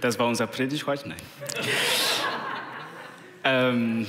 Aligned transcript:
Das 0.00 0.18
war 0.18 0.26
unser 0.26 0.46
Predigt 0.46 0.86
heute. 0.86 1.08
Nein. 1.08 1.18
ähm, 3.44 4.06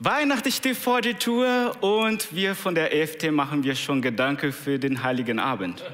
Weihnachten 0.00 0.50
steht 0.50 0.76
vor 0.76 1.00
der 1.00 1.18
Tür 1.18 1.72
und 1.80 2.34
wir 2.34 2.54
von 2.54 2.74
der 2.74 2.94
EFT 2.94 3.30
machen 3.30 3.64
wir 3.64 3.74
schon 3.74 4.00
Gedanken 4.00 4.52
für 4.52 4.78
den 4.78 5.02
Heiligen 5.02 5.38
Abend. 5.38 5.84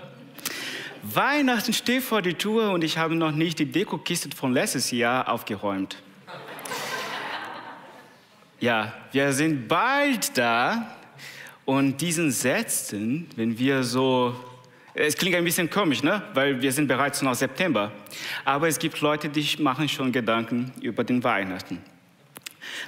Weihnachten 1.02 1.72
steht 1.72 2.02
vor 2.02 2.22
der 2.22 2.36
Tür 2.36 2.70
und 2.70 2.82
ich 2.82 2.96
habe 2.96 3.14
noch 3.14 3.32
nicht 3.32 3.58
die 3.58 3.66
Dekokiste 3.66 4.30
von 4.34 4.52
letztes 4.52 4.90
Jahr 4.90 5.28
aufgeräumt. 5.28 5.96
Ja, 8.60 8.94
wir 9.12 9.32
sind 9.32 9.68
bald 9.68 10.36
da 10.38 10.96
und 11.66 12.00
diesen 12.00 12.30
Sätzen, 12.30 13.28
wenn 13.36 13.58
wir 13.58 13.82
so, 13.82 14.34
es 14.94 15.16
klingt 15.16 15.34
ein 15.36 15.44
bisschen 15.44 15.68
komisch, 15.68 16.02
ne? 16.02 16.22
weil 16.34 16.62
wir 16.62 16.72
sind 16.72 16.86
bereits 16.86 17.20
noch 17.22 17.34
September, 17.34 17.92
aber 18.44 18.68
es 18.68 18.78
gibt 18.78 19.00
Leute, 19.00 19.28
die 19.28 19.46
machen 19.60 19.88
schon 19.88 20.12
Gedanken 20.12 20.72
über 20.80 21.04
den 21.04 21.22
Weihnachten. 21.24 21.80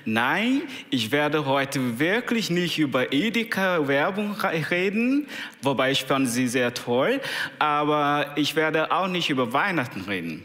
Nein, 0.04 0.62
ich 0.90 1.10
werde 1.10 1.46
heute 1.46 1.98
wirklich 1.98 2.50
nicht 2.50 2.78
über 2.78 3.12
Edeka-Werbung 3.12 4.36
reden, 4.70 5.26
wobei 5.62 5.90
ich 5.90 6.04
fand 6.04 6.28
sie 6.28 6.48
sehr 6.48 6.72
toll, 6.74 7.20
aber 7.58 8.32
ich 8.36 8.56
werde 8.56 8.92
auch 8.92 9.08
nicht 9.08 9.28
über 9.28 9.52
Weihnachten 9.52 10.02
reden. 10.02 10.44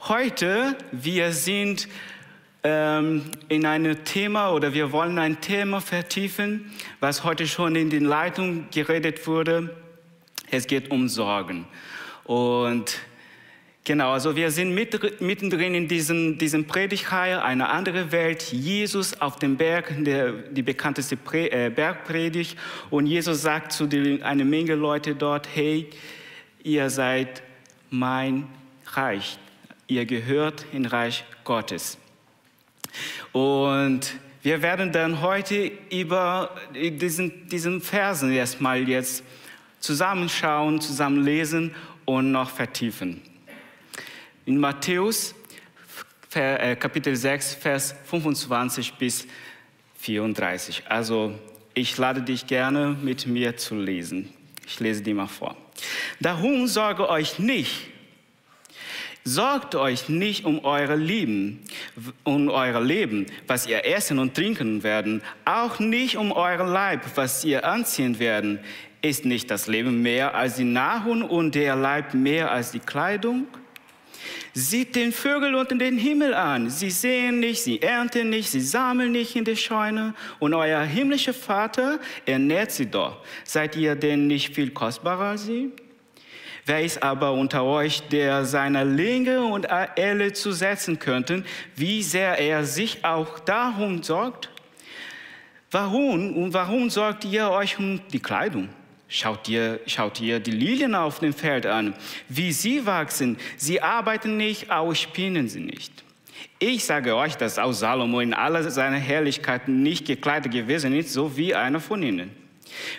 Heute, 0.00 0.76
wir 0.92 1.32
sind 1.32 1.88
ähm, 2.62 3.22
in 3.48 3.66
ein 3.66 4.04
Thema 4.04 4.50
oder 4.52 4.72
wir 4.74 4.92
wollen 4.92 5.18
ein 5.18 5.40
Thema 5.40 5.80
vertiefen, 5.80 6.72
was 7.00 7.24
heute 7.24 7.46
schon 7.46 7.74
in 7.74 7.90
den 7.90 8.04
Leitungen 8.04 8.68
geredet 8.70 9.26
wurde. 9.26 9.74
Es 10.56 10.66
geht 10.66 10.90
um 10.90 11.08
Sorgen. 11.08 11.66
Und 12.24 12.98
Genau, 13.86 14.12
also 14.12 14.34
wir 14.34 14.50
sind 14.50 14.72
mittendrin 14.72 15.74
in 15.74 15.88
diesem, 15.88 16.38
diesem 16.38 16.66
Predigtreihe, 16.66 17.42
eine 17.42 17.68
andere 17.68 18.12
Welt, 18.12 18.50
Jesus 18.50 19.20
auf 19.20 19.36
dem 19.36 19.58
Berg, 19.58 19.92
der, 19.98 20.32
die 20.32 20.62
bekannteste 20.62 21.18
Pre, 21.18 21.52
äh, 21.52 21.68
Bergpredigt. 21.68 22.56
Und 22.88 23.04
Jesus 23.04 23.42
sagt 23.42 23.72
zu 23.72 23.86
einer 24.22 24.44
Menge 24.46 24.74
Leute 24.74 25.14
dort, 25.14 25.46
hey, 25.54 25.90
ihr 26.62 26.88
seid 26.88 27.42
mein 27.90 28.46
Reich, 28.86 29.38
ihr 29.86 30.06
gehört 30.06 30.64
in 30.72 30.86
Reich 30.86 31.26
Gottes. 31.44 31.98
Und 33.32 34.14
wir 34.42 34.62
werden 34.62 34.92
dann 34.92 35.20
heute 35.20 35.70
über 35.90 36.56
diesen, 36.74 37.48
diesen 37.48 37.82
Versen 37.82 38.32
erstmal 38.32 38.88
jetzt 38.88 39.24
zusammenschauen, 39.84 40.80
zusammen 40.80 41.22
lesen 41.22 41.74
und 42.06 42.32
noch 42.32 42.48
vertiefen. 42.48 43.20
In 44.46 44.58
Matthäus 44.58 45.34
äh, 46.34 46.74
Kapitel 46.74 47.14
6, 47.14 47.54
Vers 47.54 47.94
25 48.06 48.94
bis 48.94 49.26
34. 49.98 50.84
Also 50.88 51.38
ich 51.74 51.98
lade 51.98 52.22
dich 52.22 52.46
gerne 52.46 52.96
mit 53.00 53.26
mir 53.26 53.58
zu 53.58 53.74
lesen. 53.74 54.32
Ich 54.66 54.80
lese 54.80 55.02
die 55.02 55.12
mal 55.12 55.26
vor. 55.26 55.54
Darum 56.18 56.66
sorge 56.66 57.08
euch 57.10 57.38
nicht, 57.38 57.90
Sorgt 59.26 59.74
euch 59.74 60.10
nicht 60.10 60.44
um 60.44 60.66
eure 60.66 60.96
Leben, 60.96 61.64
um 62.24 62.50
euer 62.50 62.78
Leben, 62.82 63.24
was 63.46 63.66
ihr 63.66 63.86
essen 63.86 64.18
und 64.18 64.34
trinken 64.34 64.82
werden, 64.82 65.22
auch 65.46 65.78
nicht 65.78 66.18
um 66.18 66.30
euren 66.30 66.68
Leib, 66.68 67.00
was 67.14 67.42
ihr 67.42 67.64
anziehen 67.64 68.18
werden. 68.18 68.58
Ist 69.04 69.26
nicht 69.26 69.50
das 69.50 69.66
Leben 69.66 70.00
mehr 70.00 70.34
als 70.34 70.56
die 70.56 70.64
Nahrung 70.64 71.20
und 71.20 71.54
der 71.54 71.76
Leib 71.76 72.14
mehr 72.14 72.50
als 72.50 72.70
die 72.70 72.78
Kleidung? 72.78 73.46
Sieht 74.54 74.96
den 74.96 75.12
Vögel 75.12 75.54
unter 75.54 75.74
den 75.74 75.98
Himmel 75.98 76.32
an. 76.32 76.70
Sie 76.70 76.88
sehen 76.88 77.40
nicht, 77.40 77.62
sie 77.62 77.82
ernten 77.82 78.30
nicht, 78.30 78.48
sie 78.48 78.62
sammeln 78.62 79.12
nicht 79.12 79.36
in 79.36 79.44
der 79.44 79.56
Scheune. 79.56 80.14
Und 80.38 80.54
euer 80.54 80.80
himmlischer 80.80 81.34
Vater 81.34 82.00
ernährt 82.24 82.70
sie 82.70 82.86
doch. 82.86 83.18
Seid 83.44 83.76
ihr 83.76 83.94
denn 83.94 84.26
nicht 84.26 84.54
viel 84.54 84.70
kostbarer 84.70 85.32
als 85.32 85.44
sie? 85.44 85.72
Wer 86.64 86.82
ist 86.82 87.02
aber 87.02 87.32
unter 87.32 87.62
euch, 87.62 88.08
der 88.08 88.46
seine 88.46 88.84
Linge 88.84 89.42
und 89.42 89.66
Elle 89.96 90.32
zu 90.32 90.52
setzen 90.52 90.98
könnte, 90.98 91.44
wie 91.76 92.02
sehr 92.02 92.38
er 92.38 92.64
sich 92.64 93.04
auch 93.04 93.38
darum 93.38 94.02
sorgt? 94.02 94.48
Warum 95.70 96.34
und 96.38 96.54
warum 96.54 96.88
sorgt 96.88 97.26
ihr 97.26 97.50
euch 97.50 97.78
um 97.78 98.00
die 98.10 98.20
Kleidung? 98.20 98.70
Schaut 99.16 99.48
ihr, 99.48 99.78
schaut 99.86 100.20
ihr 100.20 100.40
die 100.40 100.50
Lilien 100.50 100.96
auf 100.96 101.20
dem 101.20 101.32
Feld 101.32 101.66
an, 101.66 101.94
wie 102.28 102.52
sie 102.52 102.84
wachsen. 102.84 103.36
Sie 103.56 103.80
arbeiten 103.80 104.36
nicht, 104.36 104.72
auch 104.72 104.92
spinnen 104.92 105.48
sie 105.48 105.60
nicht. 105.60 106.02
Ich 106.58 106.84
sage 106.84 107.14
euch, 107.14 107.36
dass 107.36 107.60
auch 107.60 107.70
Salomo 107.70 108.18
in 108.18 108.34
aller 108.34 108.68
seiner 108.68 108.96
Herrlichkeit 108.96 109.68
nicht 109.68 110.04
gekleidet 110.08 110.50
gewesen 110.50 110.96
ist, 110.96 111.12
so 111.12 111.36
wie 111.36 111.54
einer 111.54 111.78
von 111.78 112.02
ihnen. 112.02 112.32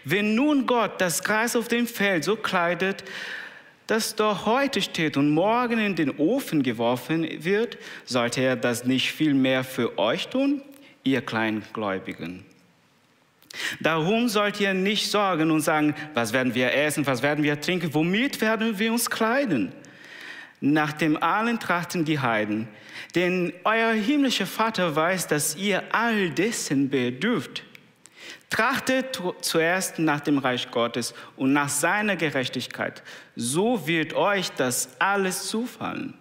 Wenn 0.06 0.36
nun 0.36 0.66
Gott 0.66 1.02
das 1.02 1.22
Gras 1.22 1.54
auf 1.54 1.68
dem 1.68 1.86
Feld 1.86 2.24
so 2.24 2.38
kleidet, 2.38 3.04
das 3.86 4.16
doch 4.16 4.46
heute 4.46 4.82
steht 4.82 5.18
und 5.18 5.32
morgen 5.32 5.80
in 5.80 5.98
den 5.98 6.12
Ofen 6.12 6.64
geworfen 6.64 7.28
wird, 7.44 7.78
sollte 8.06 8.40
er 8.40 8.56
das 8.56 8.86
nicht 8.86 9.12
viel 9.12 9.34
mehr 9.34 9.66
für 9.66 10.00
euch 10.00 10.30
tun, 10.30 10.62
ihr 11.04 11.22
Kleingläubigen? 11.22 12.46
Darum 13.80 14.28
sollt 14.28 14.60
ihr 14.60 14.74
nicht 14.74 15.10
sorgen 15.10 15.52
und 15.52 15.62
sagen, 15.62 15.96
was 16.14 16.34
werden 16.34 16.56
wir 16.56 16.74
essen, 16.74 17.06
was 17.06 17.22
werden 17.22 17.44
wir 17.44 17.60
trinken, 17.60 17.94
womit 17.94 18.42
werden 18.42 18.78
wir 18.78 18.92
uns 18.92 19.10
kleiden? 19.10 19.72
Nach 20.62 20.94
dem 20.94 21.22
allen 21.22 21.60
trachten 21.60 22.06
die 22.06 22.20
Heiden. 22.20 22.68
Denn 23.14 23.54
euer 23.64 23.92
himmlischer 23.94 24.46
Vater 24.46 24.96
weiß, 24.96 25.28
dass 25.28 25.56
ihr 25.56 25.84
all 25.92 26.30
dessen 26.30 26.90
bedürft. 26.90 27.64
Trachtet 28.50 29.22
zuerst 29.42 30.00
nach 30.00 30.22
dem 30.22 30.38
Reich 30.38 30.72
Gottes 30.72 31.14
und 31.36 31.54
nach 31.54 31.70
seiner 31.70 32.16
Gerechtigkeit. 32.16 33.04
So 33.36 33.86
wird 33.88 34.14
euch 34.14 34.52
das 34.52 34.90
alles 35.00 35.48
zufallen. 35.48 36.14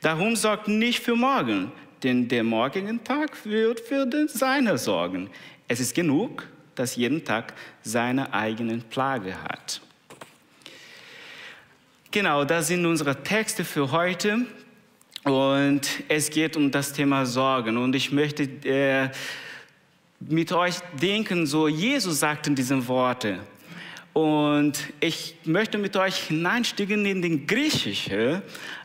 Darum 0.00 0.36
sorgt 0.36 0.68
nicht 0.68 1.00
für 1.00 1.16
morgen, 1.16 1.72
denn 2.02 2.28
der 2.28 2.44
morgige 2.44 3.02
Tag 3.02 3.44
wird 3.46 3.80
für 3.80 4.06
seine 4.28 4.76
sorgen. 4.76 5.30
Es 5.68 5.80
ist 5.80 5.94
genug, 5.94 6.46
das 6.74 6.96
jeden 6.96 7.24
Tag 7.24 7.54
seine 7.82 8.32
eigenen 8.32 8.82
Plage 8.82 9.42
hat. 9.42 9.80
Genau, 12.10 12.44
das 12.44 12.68
sind 12.68 12.84
unsere 12.84 13.22
Texte 13.22 13.64
für 13.64 13.90
heute. 13.90 14.46
Und 15.24 15.88
es 16.08 16.30
geht 16.30 16.56
um 16.56 16.70
das 16.70 16.92
Thema 16.92 17.24
Sorgen. 17.26 17.76
Und 17.76 17.94
ich 17.94 18.10
möchte 18.10 18.42
äh, 18.64 19.08
mit 20.20 20.52
euch 20.52 20.76
denken, 21.00 21.46
so 21.46 21.68
Jesus 21.68 22.20
sagt 22.20 22.46
in 22.48 22.54
diesen 22.54 22.86
Worte. 22.88 23.38
Und 24.12 24.74
ich 25.00 25.36
möchte 25.44 25.78
mit 25.78 25.96
euch 25.96 26.16
hineinsteigen 26.16 27.06
in 27.06 27.22
den 27.22 27.46
griechischen 27.46 28.42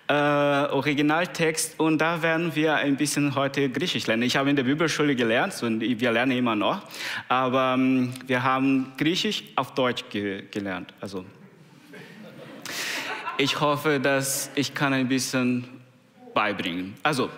äh, 0.07 0.13
Originaltext 0.13 1.77
und 1.79 1.97
da 1.97 2.21
werden 2.21 2.55
wir 2.55 2.75
ein 2.75 2.95
bisschen 2.95 3.35
heute 3.35 3.69
Griechisch 3.69 4.07
lernen. 4.07 4.23
Ich 4.23 4.38
habe 4.38 4.49
in 4.49 4.55
der 4.55 4.63
Bibelschule 4.63 5.15
gelernt 5.15 5.61
und 5.61 5.81
wir 5.81 6.11
lernen 6.11 6.31
immer 6.31 6.55
noch, 6.55 6.81
aber 7.27 7.73
ähm, 7.77 8.13
wir 8.25 8.41
haben 8.41 8.93
Griechisch 8.97 9.43
auf 9.57 9.73
Deutsch 9.73 10.05
ge 10.09 10.43
gelernt. 10.49 10.93
Also 11.01 11.25
ich 13.38 13.59
hoffe, 13.59 13.99
dass 13.99 14.49
ich 14.55 14.73
kann 14.73 14.94
ein 14.94 15.09
bisschen 15.09 15.67
beibringen. 16.33 16.94
Also 17.03 17.29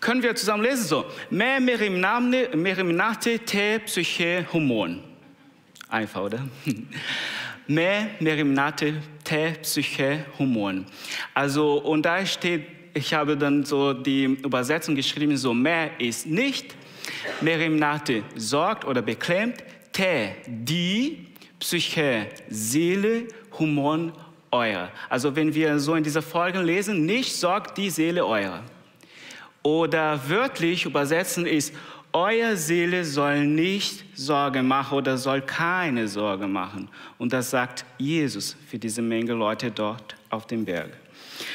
können 0.00 0.22
wir 0.22 0.34
zusammen 0.34 0.62
lesen 0.62 0.86
so. 0.86 1.04
Me 1.28 1.60
merimnate 1.60 3.38
te 3.40 3.80
psyche 3.84 4.46
humon. 4.50 5.02
Einfach, 5.88 6.22
oder? 6.22 6.46
Me 7.66 8.10
merimnate 8.20 8.94
te 9.24 9.54
psyche 9.62 10.24
humon. 10.38 10.86
Also, 11.34 11.78
und 11.78 12.02
da 12.02 12.24
steht, 12.24 12.62
ich 12.94 13.12
habe 13.12 13.36
dann 13.36 13.64
so 13.64 13.92
die 13.92 14.24
Übersetzung 14.24 14.94
geschrieben, 14.94 15.36
so 15.36 15.52
mehr 15.52 15.90
ist 16.00 16.26
nicht, 16.26 16.74
merimnate 17.40 18.22
sorgt 18.36 18.84
oder 18.84 19.02
beklemmt, 19.02 19.62
te, 19.92 20.30
die, 20.46 21.26
psyche, 21.58 22.28
Seele, 22.48 23.28
humon, 23.58 24.12
euer. 24.50 24.90
Also 25.08 25.34
wenn 25.36 25.54
wir 25.54 25.78
so 25.78 25.94
in 25.94 26.04
dieser 26.04 26.22
Folge 26.22 26.60
lesen, 26.60 27.04
nicht 27.04 27.34
sorgt 27.34 27.76
die 27.76 27.90
Seele 27.90 28.26
euer. 28.26 28.62
Oder 29.62 30.20
wörtlich 30.28 30.86
übersetzen 30.86 31.44
ist, 31.44 31.74
euer 32.12 32.56
Seele 32.56 33.04
soll 33.04 33.46
nicht 33.46 34.04
Sorge 34.14 34.62
machen 34.62 34.98
oder 34.98 35.18
soll 35.18 35.42
keine 35.42 36.08
Sorge 36.08 36.46
machen. 36.46 36.88
Und 37.18 37.32
das 37.32 37.50
sagt 37.50 37.84
Jesus 37.98 38.56
für 38.66 38.78
diese 38.78 39.02
Menge 39.02 39.32
Leute 39.32 39.70
dort 39.70 40.16
auf 40.30 40.46
dem 40.46 40.64
Berg. 40.64 40.90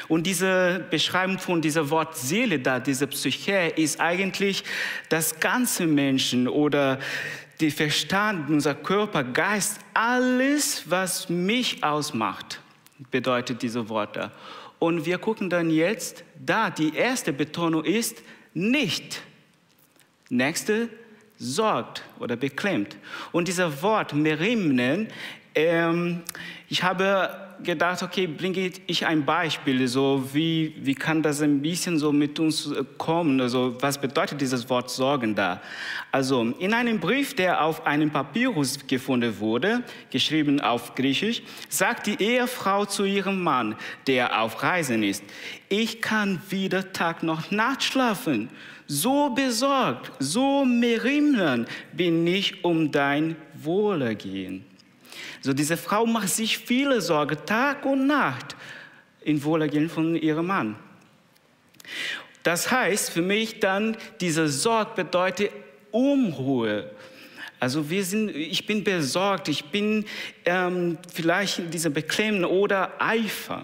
Und 0.08 0.26
diese 0.26 0.86
Beschreibung 0.90 1.40
von 1.40 1.62
dieser 1.62 1.90
Wort 1.90 2.16
Seele 2.16 2.60
da, 2.60 2.80
diese 2.80 3.08
Psyche, 3.08 3.74
ist 3.76 4.00
eigentlich 4.00 4.64
das 5.10 5.40
ganze 5.40 5.86
Menschen 5.86 6.48
oder 6.48 7.00
die 7.60 7.72
Verstand, 7.72 8.50
unser 8.50 8.76
Körper, 8.76 9.24
Geist, 9.24 9.80
alles, 9.94 10.84
was 10.90 11.30
mich 11.30 11.84
ausmacht, 11.84 12.62
bedeutet 13.12 13.62
diese 13.62 13.90
Worte. 13.90 14.32
Und 14.80 15.06
wir 15.06 15.18
gucken 15.18 15.50
dann 15.50 15.70
jetzt, 15.70 16.24
da 16.38 16.70
die 16.70 16.96
erste 16.96 17.32
Betonung 17.32 17.86
ist 17.86 18.22
nicht. 18.54 19.22
Nächste 20.36 20.90
sorgt 21.38 22.04
oder 22.20 22.36
beklemmt. 22.36 22.98
Und 23.32 23.48
dieser 23.48 23.82
Wort 23.82 24.14
Merimnen, 24.14 25.08
ähm, 25.56 26.22
ich 26.70 26.84
habe 26.84 27.30
gedacht, 27.62 28.04
okay, 28.04 28.28
bringe 28.28 28.72
ich 28.88 29.06
ein 29.06 29.24
Beispiel, 29.24 29.88
so 29.88 30.28
wie, 30.34 30.76
wie 30.82 30.96
kann 30.96 31.22
das 31.22 31.42
ein 31.42 31.62
bisschen 31.62 31.98
so 31.98 32.12
mit 32.12 32.40
uns 32.40 32.72
äh, 32.72 32.84
kommen, 32.98 33.40
also 33.40 33.76
was 33.80 34.00
bedeutet 34.00 34.42
dieses 34.42 34.70
Wort 34.70 34.90
Sorgen 34.90 35.36
da? 35.36 35.62
Also 36.12 36.42
in 36.60 36.74
einem 36.74 37.00
Brief, 37.00 37.36
der 37.36 37.64
auf 37.64 37.86
einem 37.86 38.12
Papyrus 38.12 38.86
gefunden 38.88 39.40
wurde, 39.40 39.84
geschrieben 40.12 40.60
auf 40.60 40.96
Griechisch, 40.96 41.42
sagt 41.70 42.08
die 42.08 42.22
Ehefrau 42.22 42.86
zu 42.86 43.06
ihrem 43.06 43.42
Mann, 43.42 43.76
der 44.08 44.42
auf 44.42 44.62
Reisen 44.62 45.04
ist, 45.04 45.24
ich 45.70 46.02
kann 46.02 46.42
weder 46.50 46.92
Tag 46.92 47.24
noch 47.24 47.50
Nacht 47.52 47.84
schlafen. 47.84 48.50
So 48.88 49.30
besorgt, 49.30 50.12
so 50.20 50.66
merimlen 50.66 51.66
bin 51.94 52.28
ich 52.28 52.64
um 52.64 52.92
dein 52.92 53.36
Wohlergehen. 53.56 54.66
So 55.42 55.54
diese 55.54 55.78
Frau 55.78 56.06
macht 56.06 56.30
sich 56.30 56.58
viele 56.58 57.02
Sorgen, 57.02 57.38
Tag 57.46 57.86
und 57.86 58.08
Nacht, 58.08 58.56
in 59.22 59.44
Wohlergehen 59.44 59.90
von 59.90 60.16
ihrem 60.16 60.48
Mann. 60.48 60.76
Das 62.44 62.70
heißt 62.72 63.12
für 63.12 63.22
mich 63.22 63.60
dann, 63.60 63.98
diese 64.20 64.48
Sorge 64.48 65.04
bedeutet 65.04 65.52
Unruhe. 65.92 66.92
Also 67.60 67.90
wir 67.90 68.04
sind, 68.04 68.36
ich 68.36 68.66
bin 68.66 68.84
besorgt, 68.84 69.48
ich 69.48 69.64
bin 69.66 70.06
ähm, 70.44 70.98
vielleicht 71.14 71.60
in 71.60 71.72
dieser 71.72 71.90
Beklemmung 71.90 72.52
oder 72.52 72.92
Eifer. 73.00 73.64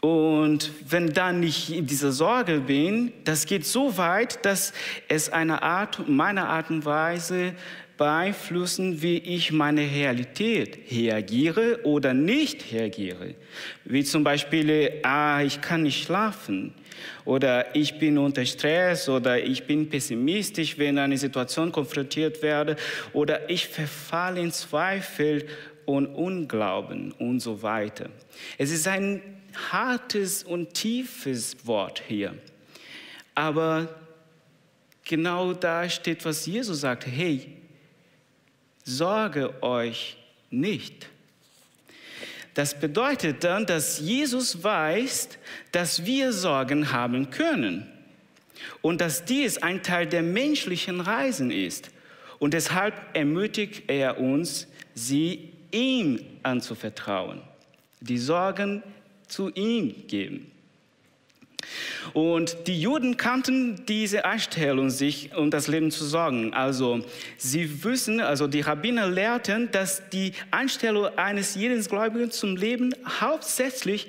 Und 0.00 0.72
wenn 0.88 1.12
dann 1.12 1.40
nicht 1.40 1.70
in 1.70 1.86
dieser 1.86 2.12
Sorge 2.12 2.60
bin, 2.60 3.12
das 3.24 3.44
geht 3.44 3.66
so 3.66 3.98
weit, 3.98 4.44
dass 4.46 4.72
es 5.08 5.28
eine 5.30 5.62
Art, 5.62 6.08
meine 6.08 6.46
Art 6.46 6.70
und 6.70 6.86
Weise 6.86 7.52
beeinflussen, 7.98 9.02
wie 9.02 9.18
ich 9.18 9.52
meine 9.52 9.82
Realität 9.82 10.90
reagiere 10.90 11.80
oder 11.84 12.14
nicht 12.14 12.72
reagiere. 12.72 13.34
Wie 13.84 14.02
zum 14.02 14.24
Beispiel, 14.24 15.00
ah, 15.02 15.42
ich 15.42 15.60
kann 15.60 15.82
nicht 15.82 16.04
schlafen 16.04 16.72
oder 17.26 17.76
ich 17.76 17.98
bin 17.98 18.16
unter 18.16 18.46
Stress 18.46 19.06
oder 19.06 19.38
ich 19.38 19.66
bin 19.66 19.90
pessimistisch, 19.90 20.78
wenn 20.78 20.96
eine 20.96 21.18
Situation 21.18 21.70
konfrontiert 21.70 22.40
werde 22.40 22.76
oder 23.12 23.50
ich 23.50 23.68
verfalle 23.68 24.40
in 24.40 24.50
Zweifel 24.50 25.44
und 25.84 26.06
Unglauben 26.06 27.12
und 27.18 27.40
so 27.40 27.60
weiter. 27.60 28.06
Es 28.56 28.70
ist 28.70 28.88
ein 28.88 29.20
hartes 29.70 30.42
und 30.42 30.74
tiefes 30.74 31.66
Wort 31.66 32.02
hier. 32.06 32.34
Aber 33.34 33.88
genau 35.04 35.52
da 35.52 35.88
steht, 35.88 36.24
was 36.24 36.46
Jesus 36.46 36.80
sagt. 36.80 37.06
Hey, 37.06 37.56
sorge 38.84 39.62
euch 39.62 40.16
nicht. 40.50 41.06
Das 42.54 42.78
bedeutet 42.78 43.44
dann, 43.44 43.64
dass 43.64 44.00
Jesus 44.00 44.62
weiß, 44.62 45.30
dass 45.72 46.04
wir 46.04 46.32
Sorgen 46.32 46.92
haben 46.92 47.30
können 47.30 47.86
und 48.82 49.00
dass 49.00 49.24
dies 49.24 49.58
ein 49.58 49.82
Teil 49.82 50.06
der 50.06 50.22
menschlichen 50.22 51.00
Reisen 51.00 51.50
ist. 51.50 51.90
Und 52.38 52.54
deshalb 52.54 52.94
ermutigt 53.14 53.84
er 53.88 54.18
uns, 54.18 54.66
sie 54.94 55.52
ihm 55.70 56.20
anzuvertrauen, 56.42 57.42
die 58.00 58.18
Sorgen 58.18 58.82
zu 59.30 59.50
ihm 59.50 60.06
geben. 60.06 60.50
Und 62.14 62.66
die 62.66 62.80
Juden 62.80 63.16
kannten 63.16 63.84
diese 63.86 64.24
Einstellung, 64.24 64.90
sich 64.90 65.34
um 65.34 65.50
das 65.50 65.68
Leben 65.68 65.90
zu 65.90 66.04
sorgen. 66.04 66.54
Also 66.54 67.04
sie 67.36 67.84
wissen, 67.84 68.20
also 68.20 68.46
die 68.46 68.62
Rabbiner 68.62 69.08
lehrten, 69.08 69.70
dass 69.70 70.08
die 70.10 70.32
Einstellung 70.50 71.06
eines 71.16 71.54
jeden 71.54 71.82
Gläubigen 71.84 72.30
zum 72.30 72.56
Leben 72.56 72.94
hauptsächlich 73.20 74.08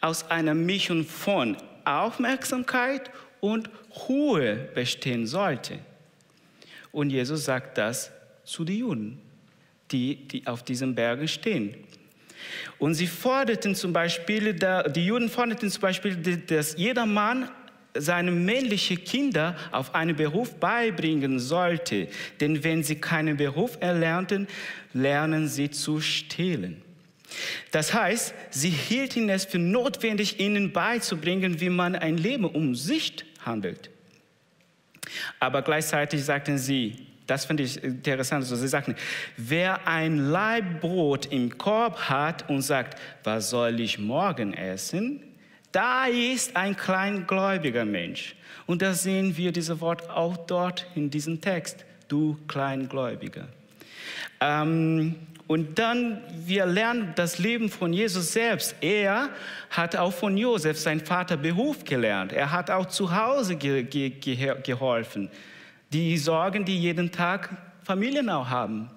aus 0.00 0.30
einer 0.30 0.54
Mischung 0.54 1.04
von 1.04 1.56
Aufmerksamkeit 1.84 3.10
und 3.40 3.70
Ruhe 4.08 4.68
bestehen 4.74 5.26
sollte. 5.26 5.78
Und 6.92 7.10
Jesus 7.10 7.44
sagt 7.44 7.78
das 7.78 8.10
zu 8.44 8.64
den 8.64 8.78
Juden, 8.78 9.18
die, 9.90 10.16
die 10.16 10.46
auf 10.46 10.62
diesen 10.62 10.94
Bergen 10.94 11.28
stehen. 11.28 11.74
Und 12.78 12.94
sie 12.94 13.06
forderten 13.06 13.74
zum 13.74 13.92
Beispiel, 13.92 14.52
die 14.54 15.06
Juden 15.06 15.28
forderten 15.28 15.70
zum 15.70 15.80
Beispiel, 15.80 16.16
dass 16.16 16.76
jeder 16.76 17.06
Mann 17.06 17.48
seine 17.94 18.30
männlichen 18.30 19.02
Kinder 19.02 19.56
auf 19.72 19.94
einen 19.94 20.16
Beruf 20.16 20.54
beibringen 20.56 21.38
sollte. 21.38 22.08
Denn 22.40 22.62
wenn 22.62 22.82
sie 22.82 22.96
keinen 22.96 23.36
Beruf 23.38 23.78
erlernten, 23.80 24.46
lernen 24.92 25.48
sie 25.48 25.70
zu 25.70 26.00
stehlen. 26.00 26.82
Das 27.70 27.92
heißt, 27.92 28.34
sie 28.50 28.70
hielten 28.70 29.28
es 29.28 29.44
für 29.44 29.58
notwendig, 29.58 30.38
ihnen 30.38 30.72
beizubringen, 30.72 31.60
wie 31.60 31.70
man 31.70 31.96
ein 31.96 32.18
Leben 32.18 32.44
um 32.44 32.74
sich 32.74 33.24
handelt. 33.40 33.90
Aber 35.40 35.62
gleichzeitig 35.62 36.24
sagten 36.24 36.58
sie, 36.58 37.06
das 37.26 37.44
finde 37.44 37.64
ich 37.64 37.82
interessant. 37.82 38.44
Also 38.44 38.56
sie 38.56 38.68
sagten, 38.68 38.94
wer 39.36 39.86
ein 39.86 40.30
Laib 40.30 40.80
Brot 40.80 41.26
im 41.26 41.58
Korb 41.58 42.08
hat 42.08 42.48
und 42.48 42.62
sagt, 42.62 42.98
was 43.24 43.50
soll 43.50 43.80
ich 43.80 43.98
morgen 43.98 44.54
essen? 44.54 45.20
Da 45.72 46.06
ist 46.06 46.56
ein 46.56 46.76
kleingläubiger 46.76 47.84
Mensch. 47.84 48.36
Und 48.66 48.82
da 48.82 48.94
sehen 48.94 49.36
wir 49.36 49.52
dieses 49.52 49.80
Wort 49.80 50.08
auch 50.08 50.36
dort 50.36 50.86
in 50.94 51.10
diesem 51.10 51.40
Text. 51.40 51.84
Du 52.08 52.38
Kleingläubiger. 52.46 53.48
Ähm, 54.40 55.16
und 55.48 55.78
dann, 55.78 56.22
wir 56.44 56.66
lernen 56.66 57.12
das 57.14 57.38
Leben 57.38 57.68
von 57.68 57.92
Jesus 57.92 58.32
selbst. 58.32 58.74
Er 58.80 59.30
hat 59.70 59.94
auch 59.94 60.12
von 60.12 60.36
Josef, 60.36 60.78
sein 60.78 61.00
Vater, 61.00 61.36
Beruf 61.36 61.84
gelernt. 61.84 62.32
Er 62.32 62.50
hat 62.52 62.70
auch 62.70 62.86
zu 62.86 63.14
Hause 63.14 63.56
ge 63.56 63.84
ge 63.84 64.10
geholfen 64.62 65.30
die 65.92 66.16
Sorgen, 66.18 66.64
die 66.64 66.78
jeden 66.78 67.10
Tag 67.10 67.56
Familien 67.82 68.28
auch 68.30 68.48
haben. 68.48 68.90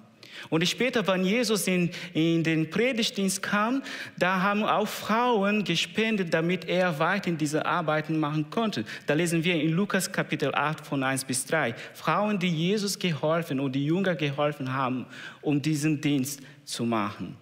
Und 0.48 0.66
später, 0.66 1.06
wenn 1.06 1.24
Jesus 1.24 1.66
in, 1.66 1.90
in 2.14 2.42
den 2.42 2.70
Predigtdienst 2.70 3.42
kam, 3.42 3.82
da 4.18 4.40
haben 4.40 4.62
auch 4.62 4.88
Frauen 4.88 5.64
gespendet, 5.64 6.32
damit 6.32 6.64
er 6.64 6.98
weiter 6.98 7.30
diese 7.32 7.66
Arbeiten 7.66 8.18
machen 8.18 8.48
konnte. 8.48 8.84
Da 9.06 9.14
lesen 9.14 9.44
wir 9.44 9.60
in 9.60 9.72
Lukas 9.72 10.10
Kapitel 10.10 10.54
8 10.54 10.86
von 10.86 11.02
1 11.02 11.24
bis 11.24 11.44
3. 11.46 11.74
Frauen, 11.92 12.38
die 12.38 12.48
Jesus 12.48 12.98
geholfen 12.98 13.60
und 13.60 13.72
die 13.72 13.84
Jünger 13.84 14.14
geholfen 14.14 14.72
haben, 14.72 15.06
um 15.42 15.60
diesen 15.60 16.00
Dienst 16.00 16.40
zu 16.64 16.84
machen. 16.84 17.36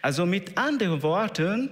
Also 0.00 0.24
mit 0.24 0.56
anderen 0.56 1.02
Worten, 1.02 1.70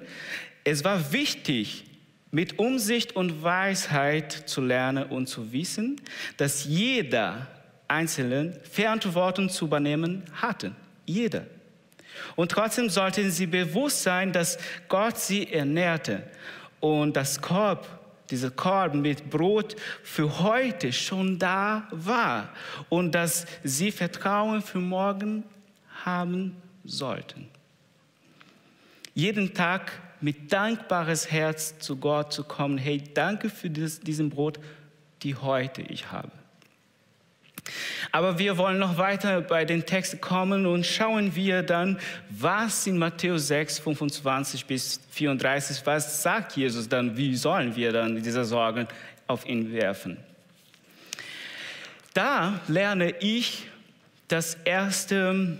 es 0.64 0.84
war 0.84 1.12
wichtig, 1.12 1.84
mit 2.30 2.58
Umsicht 2.58 3.16
und 3.16 3.42
Weisheit 3.42 4.32
zu 4.32 4.60
lernen 4.60 5.04
und 5.04 5.26
zu 5.26 5.52
wissen, 5.52 6.00
dass 6.36 6.64
jeder 6.64 7.46
Einzelne 7.88 8.58
Verantwortung 8.70 9.48
zu 9.48 9.64
übernehmen 9.66 10.22
hatte. 10.32 10.72
Jeder. 11.06 11.44
Und 12.36 12.52
trotzdem 12.52 12.88
sollten 12.88 13.30
sie 13.30 13.46
bewusst 13.46 14.02
sein, 14.02 14.32
dass 14.32 14.58
Gott 14.88 15.18
sie 15.18 15.52
ernährte 15.52 16.22
und 16.78 17.16
das 17.16 17.40
Korb, 17.40 17.88
dieser 18.30 18.50
Korb 18.50 18.94
mit 18.94 19.28
Brot 19.28 19.74
für 20.04 20.38
heute 20.40 20.92
schon 20.92 21.38
da 21.38 21.88
war 21.90 22.50
und 22.88 23.12
dass 23.12 23.46
sie 23.64 23.90
Vertrauen 23.90 24.62
für 24.62 24.78
morgen 24.78 25.42
haben 26.04 26.56
sollten. 26.84 27.48
Jeden 29.14 29.52
Tag 29.52 29.92
mit 30.20 30.52
dankbares 30.52 31.30
Herz 31.30 31.78
zu 31.78 31.96
Gott 31.96 32.32
zu 32.32 32.44
kommen. 32.44 32.78
Hey, 32.78 33.02
danke 33.14 33.48
für 33.50 33.70
das, 33.70 34.00
diesen 34.00 34.30
Brot, 34.30 34.58
die 35.22 35.34
heute 35.34 35.82
ich 35.82 36.10
habe. 36.10 36.30
Aber 38.12 38.38
wir 38.38 38.58
wollen 38.58 38.78
noch 38.78 38.98
weiter 38.98 39.40
bei 39.40 39.64
den 39.64 39.86
Texten 39.86 40.20
kommen 40.20 40.66
und 40.66 40.84
schauen 40.84 41.34
wir 41.34 41.62
dann, 41.62 41.98
was 42.30 42.86
in 42.86 42.98
Matthäus 42.98 43.48
6, 43.48 43.80
25 43.80 44.66
bis 44.66 45.00
34, 45.10 45.84
was 45.84 46.22
sagt 46.22 46.56
Jesus 46.56 46.88
dann, 46.88 47.16
wie 47.16 47.36
sollen 47.36 47.76
wir 47.76 47.92
dann 47.92 48.20
diese 48.22 48.44
Sorgen 48.44 48.88
auf 49.26 49.46
ihn 49.46 49.72
werfen. 49.72 50.16
Da 52.14 52.60
lerne 52.66 53.14
ich 53.20 53.68
das 54.26 54.54
erste 54.64 55.58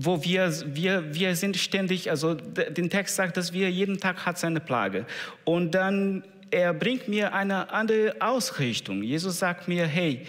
wo 0.00 0.22
wir, 0.22 0.54
wir, 0.64 1.12
wir 1.12 1.34
sind 1.34 1.56
ständig, 1.56 2.08
also 2.08 2.34
den 2.34 2.88
Text 2.88 3.16
sagt, 3.16 3.36
dass 3.36 3.52
wir 3.52 3.68
jeden 3.68 3.98
Tag 3.98 4.24
hat 4.24 4.38
seine 4.38 4.60
Plage. 4.60 5.04
Und 5.44 5.72
dann, 5.72 6.22
er 6.52 6.72
bringt 6.72 7.08
mir 7.08 7.34
eine 7.34 7.72
andere 7.72 8.14
Ausrichtung. 8.20 9.02
Jesus 9.02 9.40
sagt 9.40 9.66
mir, 9.66 9.88
hey, 9.88 10.24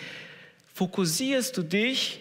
fokussierst 0.73 1.55
du 1.55 1.61
dich 1.61 2.19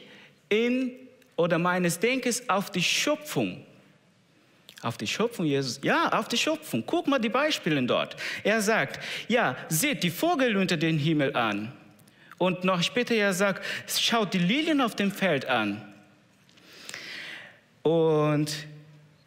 in 0.51 0.93
oder 1.37 1.59
meines 1.59 1.99
Denkens 1.99 2.47
auf 2.51 2.71
die 2.71 2.83
Schöpfung, 2.83 3.65
Auf 4.83 4.99
die 4.99 5.07
Schöpfung, 5.07 5.47
Jesus? 5.47 5.81
Ja, 5.83 6.11
auf 6.11 6.29
die 6.29 6.37
Schöpfung. 6.37 6.85
Guck 6.87 7.07
mal 7.07 7.19
die 7.19 7.31
Beispiele 7.31 7.83
dort. 7.83 8.15
Er 8.45 8.61
sagt, 8.61 9.03
ja, 9.27 9.57
seht 9.71 10.03
die 10.03 10.11
Vogel 10.11 10.55
unter 10.59 10.77
den 10.77 10.99
Himmel 10.99 11.35
an. 11.35 11.73
Und 12.37 12.63
noch 12.63 12.83
später 12.83 13.15
er 13.15 13.33
sagt, 13.33 13.65
schaut 13.89 14.35
die 14.35 14.39
Lilien 14.39 14.83
auf 14.83 14.95
dem 14.95 15.11
Feld 15.11 15.47
an. 15.47 15.88
Und 17.89 18.53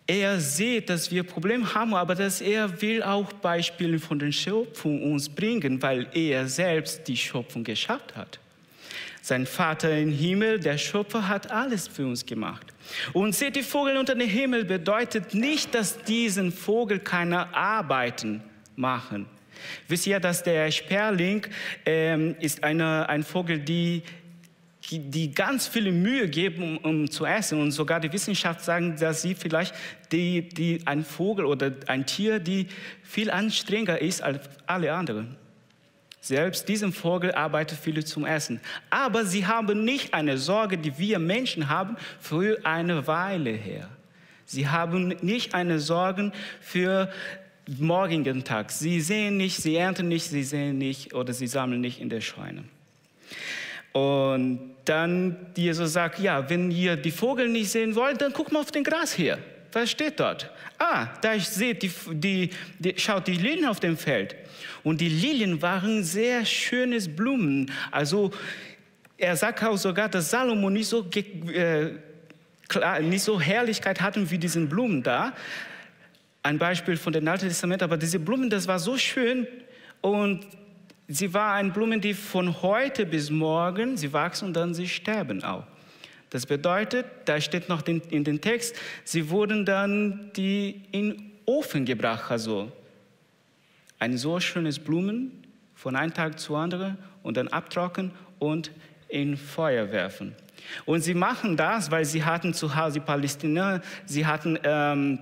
er 0.06 0.40
sieht, 0.40 0.88
dass 0.92 1.10
wir 1.10 1.24
Probleme 1.24 1.74
haben, 1.74 1.96
aber 1.96 2.14
dass 2.14 2.42
er 2.42 2.80
will 2.80 3.02
auch 3.02 3.34
Beispiele 3.34 3.98
von 3.98 4.20
der 4.20 4.32
Schöpfung 4.32 5.12
uns 5.12 5.28
bringen, 5.28 5.82
weil 5.82 6.08
er 6.14 6.48
selbst 6.48 7.08
die 7.08 7.18
Schöpfung 7.18 7.64
geschafft 7.64 8.16
hat. 8.16 8.40
Sein 9.24 9.48
Vater 9.48 9.98
im 9.98 10.12
Himmel, 10.12 10.60
der 10.60 10.78
Schöpfer, 10.78 11.28
hat 11.28 11.50
alles 11.50 11.88
für 11.88 12.06
uns 12.06 12.24
gemacht. 12.24 12.68
Und 13.14 13.34
seht 13.34 13.56
die 13.56 13.64
Vogel 13.64 13.98
unter 13.98 14.14
dem 14.14 14.30
Himmel 14.30 14.64
bedeutet 14.64 15.34
nicht, 15.34 15.74
dass 15.74 15.98
diesen 16.04 16.52
Vogel 16.52 17.00
keine 17.00 17.52
Arbeiten 17.56 18.44
machen. 18.76 19.26
Wisst 19.88 20.06
ihr, 20.06 20.20
dass 20.20 20.44
der 20.44 20.70
Sperling 20.70 21.48
ähm, 21.84 22.36
ist 22.40 22.64
eine, 22.64 23.10
ein 23.10 23.24
Vogel, 23.24 23.58
die 23.58 24.04
die 24.90 25.32
ganz 25.32 25.68
viele 25.68 25.92
Mühe 25.92 26.28
geben, 26.28 26.78
um, 26.78 27.02
um, 27.02 27.12
zu 27.12 27.26
essen. 27.26 27.62
Und 27.62 27.72
sogar 27.72 28.00
die 28.00 28.12
Wissenschaft 28.12 28.62
sagen, 28.62 28.96
dass 29.00 29.22
sie 29.22 29.36
vielleicht 29.36 29.74
die, 30.12 30.48
die, 30.50 30.82
ein 30.86 31.04
Vogel 31.04 31.46
oder 31.46 31.72
ein 31.88 32.06
Tier, 32.06 32.40
die 32.40 32.68
viel 33.04 33.30
anstrengender 33.30 34.02
ist 34.02 34.22
als 34.22 34.50
alle 34.66 34.94
anderen. 34.94 35.38
Selbst 36.20 36.70
diesem 36.70 36.94
Vogel 36.94 37.32
arbeitet 37.32 37.80
viele 37.80 38.04
zum 38.04 38.26
Essen. 38.26 38.60
Aber 38.90 39.26
sie 39.26 39.48
haben 39.48 39.84
nicht 39.84 40.14
eine 40.14 40.38
Sorge, 40.38 40.78
die 40.78 40.98
wir 40.98 41.18
Menschen 41.18 41.68
haben, 41.68 41.98
für 42.20 42.60
eine 42.64 43.08
Weile 43.08 43.52
her. 43.52 43.90
Sie 44.46 44.68
haben 44.68 45.16
nicht 45.22 45.56
eine 45.56 45.80
Sorge 45.80 46.32
für 46.60 47.12
morgigen 47.80 48.44
Tag. 48.44 48.72
Sie 48.72 49.02
sehen 49.02 49.38
nicht, 49.38 49.58
sie 49.58 49.76
ernten 49.76 50.08
nicht, 50.08 50.26
sie 50.26 50.44
sehen 50.44 50.78
nicht 50.78 51.14
oder 51.14 51.34
sie 51.34 51.48
sammeln 51.48 51.82
nicht 51.82 52.00
in 52.00 52.10
der 52.10 52.22
Scheune. 52.22 52.66
Und 53.94 54.76
dann 54.86 55.36
Jesus 55.56 55.94
sagt, 55.94 56.20
ja, 56.20 56.50
wenn 56.50 56.72
ihr 56.72 56.96
die 56.96 57.12
Vogel 57.12 57.50
nicht 57.50 57.70
sehen 57.70 57.96
wollt, 57.96 58.22
dann 58.22 58.32
guckt 58.34 58.52
mal 58.52 58.60
auf 58.60 58.72
den 58.72 58.84
Gras 58.84 59.14
hier. 59.14 59.38
Was 59.74 59.92
steht 59.92 60.20
dort? 60.20 60.50
Ah, 60.78 61.08
da 61.22 61.40
seht 61.40 61.84
die, 61.84 61.92
die, 62.12 62.50
die, 62.80 62.94
schaut 62.98 63.28
die 63.28 63.36
Lilien 63.36 63.66
auf 63.66 63.80
dem 63.80 63.98
Feld. 63.98 64.36
Und 64.84 65.00
die 65.00 65.10
Lilien 65.10 65.62
waren 65.62 66.04
sehr 66.04 66.46
schönes 66.46 67.14
Blumen. 67.14 67.72
Also 67.92 68.32
er 69.18 69.36
sagt 69.36 69.64
auch 69.64 69.78
sogar, 69.78 70.10
dass 70.10 70.32
Salomo 70.32 70.70
nicht 70.70 70.88
so, 70.88 71.08
äh, 71.14 71.92
klar, 72.68 73.00
nicht 73.00 73.24
so 73.24 73.40
Herrlichkeit 73.40 74.02
hatten 74.02 74.30
wie 74.30 74.38
diesen 74.38 74.68
Blumen 74.68 75.04
da. 75.04 75.34
Ein 76.44 76.58
Beispiel 76.58 76.98
von 76.98 77.14
dem 77.14 77.28
Alten 77.28 77.48
Testament, 77.48 77.84
aber 77.84 77.98
diese 77.98 78.20
Blumen, 78.20 78.50
das 78.50 78.68
war 78.68 78.80
so 78.80 78.98
schön 78.98 79.48
und 80.02 80.46
sie 81.12 81.34
war 81.34 81.54
ein 81.54 81.74
Blumen, 81.74 82.02
die 82.02 82.14
von 82.14 82.62
heute 82.62 83.06
bis 83.06 83.30
morgen, 83.30 83.98
sie 83.98 84.14
wachsen 84.14 84.50
und 84.50 84.54
dann 84.54 84.74
sie 84.74 84.88
sterben 84.88 85.44
auch. 85.44 85.64
Das 86.30 86.46
bedeutet, 86.46 87.06
da 87.26 87.42
steht 87.42 87.68
noch 87.68 87.86
in 87.86 88.24
den 88.24 88.40
Text, 88.40 88.76
sie 89.04 89.30
wurden 89.30 89.66
dann 89.66 90.32
die 90.36 90.82
in 90.92 91.32
Ofen 91.46 91.86
gebracht, 91.86 92.32
also 92.32 92.72
ein 94.00 94.18
so 94.18 94.40
schönes 94.40 94.80
Blumen 94.80 95.44
von 95.76 95.96
einem 95.96 96.14
Tag 96.14 96.40
zu 96.40 96.56
anderen 96.56 96.98
und 97.22 97.36
dann 97.38 97.50
abtrocknen 97.50 98.12
und 98.40 98.72
in 99.10 99.36
Feuer 99.36 99.92
werfen. 99.92 100.36
Und 100.86 101.02
sie 101.02 101.14
machen 101.14 101.58
das, 101.58 101.92
weil 101.92 102.06
sie 102.06 102.24
hatten 102.24 102.54
zu 102.54 102.76
Hause 102.76 103.02
Palästinenser, 103.02 103.82
sie 104.06 104.26
hatten 104.26 104.58
ähm, 104.64 105.20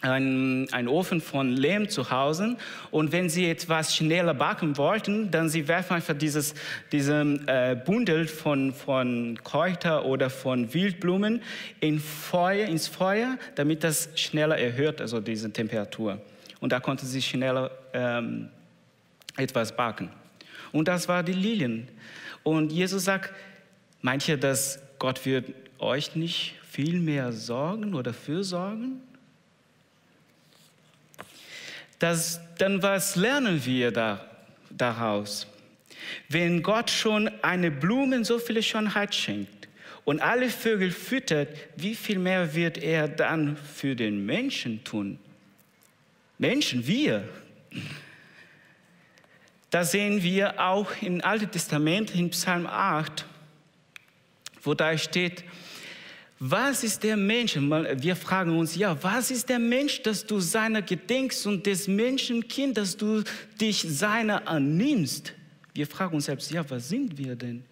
einen, 0.00 0.72
einen 0.72 0.88
Ofen 0.88 1.20
von 1.20 1.50
Lehm 1.52 1.88
zu 1.88 2.10
Hause 2.10 2.56
und 2.90 3.12
wenn 3.12 3.28
sie 3.28 3.50
etwas 3.50 3.94
schneller 3.94 4.32
backen 4.32 4.78
wollten, 4.78 5.30
dann 5.30 5.48
sie 5.48 5.68
werfen 5.68 5.94
einfach 5.94 6.16
dieses 6.16 6.54
diese, 6.90 7.20
äh, 7.46 7.76
Bundel 7.76 8.26
von, 8.26 8.72
von 8.72 9.38
Kräuter 9.44 10.06
oder 10.06 10.30
von 10.30 10.72
Wildblumen 10.72 11.42
in 11.80 12.00
Feuer, 12.00 12.66
ins 12.66 12.88
Feuer, 12.88 13.36
damit 13.56 13.84
das 13.84 14.08
schneller 14.14 14.56
erhöht, 14.56 15.00
also 15.00 15.20
diese 15.20 15.52
Temperatur 15.52 16.18
und 16.60 16.72
da 16.72 16.80
konnte 16.80 17.06
sie 17.06 17.20
schneller 17.20 17.70
ähm, 17.92 18.48
etwas 19.36 19.74
backen. 19.74 20.10
Und 20.72 20.86
das 20.86 21.08
war 21.08 21.22
die 21.22 21.32
Lilien. 21.32 21.88
Und 22.42 22.70
Jesus 22.70 23.04
sagt, 23.04 23.32
meint 24.02 24.28
ihr, 24.28 24.36
dass 24.36 24.80
Gott 24.98 25.26
wird 25.26 25.46
euch 25.78 26.14
nicht 26.14 26.54
viel 26.70 27.00
mehr 27.00 27.32
sorgen 27.32 27.94
oder 27.94 28.12
fürsorgen? 28.12 29.00
Das, 32.00 32.40
dann 32.58 32.82
was 32.82 33.14
lernen 33.14 33.64
wir 33.64 33.92
da, 33.92 34.26
daraus? 34.70 35.46
Wenn 36.28 36.62
Gott 36.62 36.90
schon 36.90 37.30
eine 37.42 37.70
Blume 37.70 38.24
so 38.24 38.38
viele 38.38 38.62
Schönheit 38.62 39.14
schenkt 39.14 39.68
und 40.04 40.20
alle 40.20 40.48
Vögel 40.48 40.90
füttert, 40.90 41.48
wie 41.76 41.94
viel 41.94 42.18
mehr 42.18 42.54
wird 42.54 42.78
er 42.78 43.06
dann 43.06 43.56
für 43.56 43.94
den 43.94 44.24
Menschen 44.24 44.82
tun? 44.82 45.18
Menschen, 46.38 46.86
wir. 46.86 47.28
Da 49.68 49.84
sehen 49.84 50.22
wir 50.22 50.58
auch 50.58 50.90
im 51.02 51.22
Alten 51.22 51.50
Testament, 51.50 52.14
in 52.14 52.30
Psalm 52.30 52.66
8, 52.66 53.26
wo 54.62 54.72
da 54.72 54.96
steht, 54.96 55.44
was 56.42 56.82
ist 56.84 57.02
der 57.02 57.18
Mensch? 57.18 57.54
Wir 57.56 58.16
fragen 58.16 58.56
uns, 58.58 58.74
ja, 58.74 58.96
was 59.02 59.30
ist 59.30 59.50
der 59.50 59.58
Mensch, 59.58 60.02
dass 60.02 60.24
du 60.24 60.40
seiner 60.40 60.80
gedenkst 60.80 61.46
und 61.46 61.66
des 61.66 61.86
Menschenkind, 61.86 62.78
dass 62.78 62.96
du 62.96 63.22
dich 63.60 63.84
seiner 63.86 64.48
annimmst? 64.48 65.34
Wir 65.74 65.86
fragen 65.86 66.14
uns 66.14 66.24
selbst, 66.24 66.50
ja, 66.50 66.68
was 66.70 66.88
sind 66.88 67.18
wir 67.18 67.36
denn? 67.36 67.62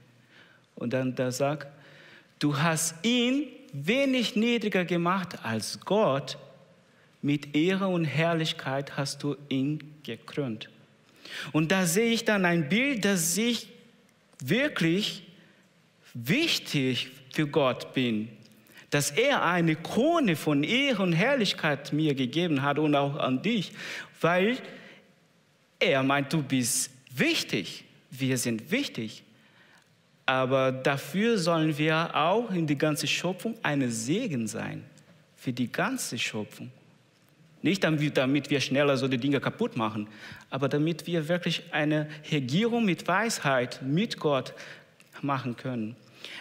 Und 0.75 0.93
dann 0.93 1.15
da 1.15 1.33
sagt, 1.33 1.67
du 2.39 2.59
hast 2.59 2.95
ihn 3.05 3.47
wenig 3.73 4.37
niedriger 4.37 4.85
gemacht 4.85 5.43
als 5.43 5.81
Gott 5.81 6.37
mit 7.23 7.57
Ehre 7.57 7.89
und 7.89 8.05
Herrlichkeit 8.05 8.99
hast 8.99 9.23
du 9.23 9.37
ihn 9.49 9.95
gekrönt. 10.03 10.69
Und 11.53 11.73
da 11.73 11.87
sehe 11.87 12.13
ich 12.13 12.27
dann 12.27 12.45
ein 12.45 12.69
Bild, 12.69 13.07
das 13.07 13.35
ich 13.39 13.69
wirklich 14.41 15.23
wichtig 16.13 17.11
für 17.33 17.47
Gott 17.47 17.95
bin. 17.95 18.29
Dass 18.91 19.11
er 19.11 19.45
eine 19.45 19.77
Krone 19.77 20.37
von 20.37 20.63
Ehre 20.63 21.03
und 21.03 21.13
Herrlichkeit 21.13 21.93
mir 21.93 22.15
gegeben 22.15 22.63
hat 22.63 22.79
und 22.79 22.95
auch 22.95 23.17
an 23.17 23.43
dich, 23.43 23.73
weil 24.21 24.59
er 25.79 26.03
meint, 26.03 26.33
du 26.33 26.43
bist 26.43 26.91
wichtig. 27.15 27.85
Wir 28.11 28.39
sind 28.39 28.71
wichtig. 28.71 29.23
Aber 30.27 30.73
dafür 30.73 31.39
sollen 31.39 31.77
wir 31.79 32.15
auch 32.15 32.51
in 32.51 32.67
die 32.67 32.77
ganze 32.77 33.07
Schöpfung 33.07 33.55
eine 33.63 33.91
Segen 33.91 34.47
sein. 34.47 34.85
Für 35.37 35.53
die 35.53 35.71
ganze 35.71 36.19
Schöpfung. 36.19 36.71
Nicht 37.63 37.83
damit 37.83 38.51
wir 38.51 38.61
schneller 38.61 38.97
so 38.97 39.09
die 39.09 39.19
Dinge 39.19 39.41
kaputt 39.41 39.77
machen, 39.77 40.07
aber 40.49 40.69
damit 40.69 41.07
wir 41.07 41.29
wirklich 41.29 41.65
eine 41.73 42.09
Regierung 42.31 42.85
mit 42.85 43.09
Weisheit, 43.09 43.81
mit 43.83 44.19
Gott 44.19 44.55
machen 45.23 45.57
können. 45.57 45.97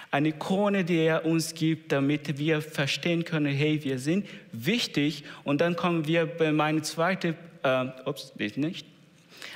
Eine 0.10 0.32
Krone, 0.32 0.84
die 0.84 1.00
er 1.00 1.26
uns 1.26 1.54
gibt, 1.54 1.92
damit 1.92 2.38
wir 2.38 2.62
verstehen 2.62 3.26
können, 3.26 3.54
hey, 3.54 3.84
wir 3.84 4.00
sind 4.00 4.26
wichtig. 4.52 5.24
Und 5.44 5.62
dann 5.62 5.76
kommen 5.76 6.08
wir 6.08 6.26
bei 6.26 6.52
meinem 6.52 6.84
zweiten, 6.84 7.36
äh, 7.64 7.86
ups, 8.06 8.34
nicht. 8.38 8.86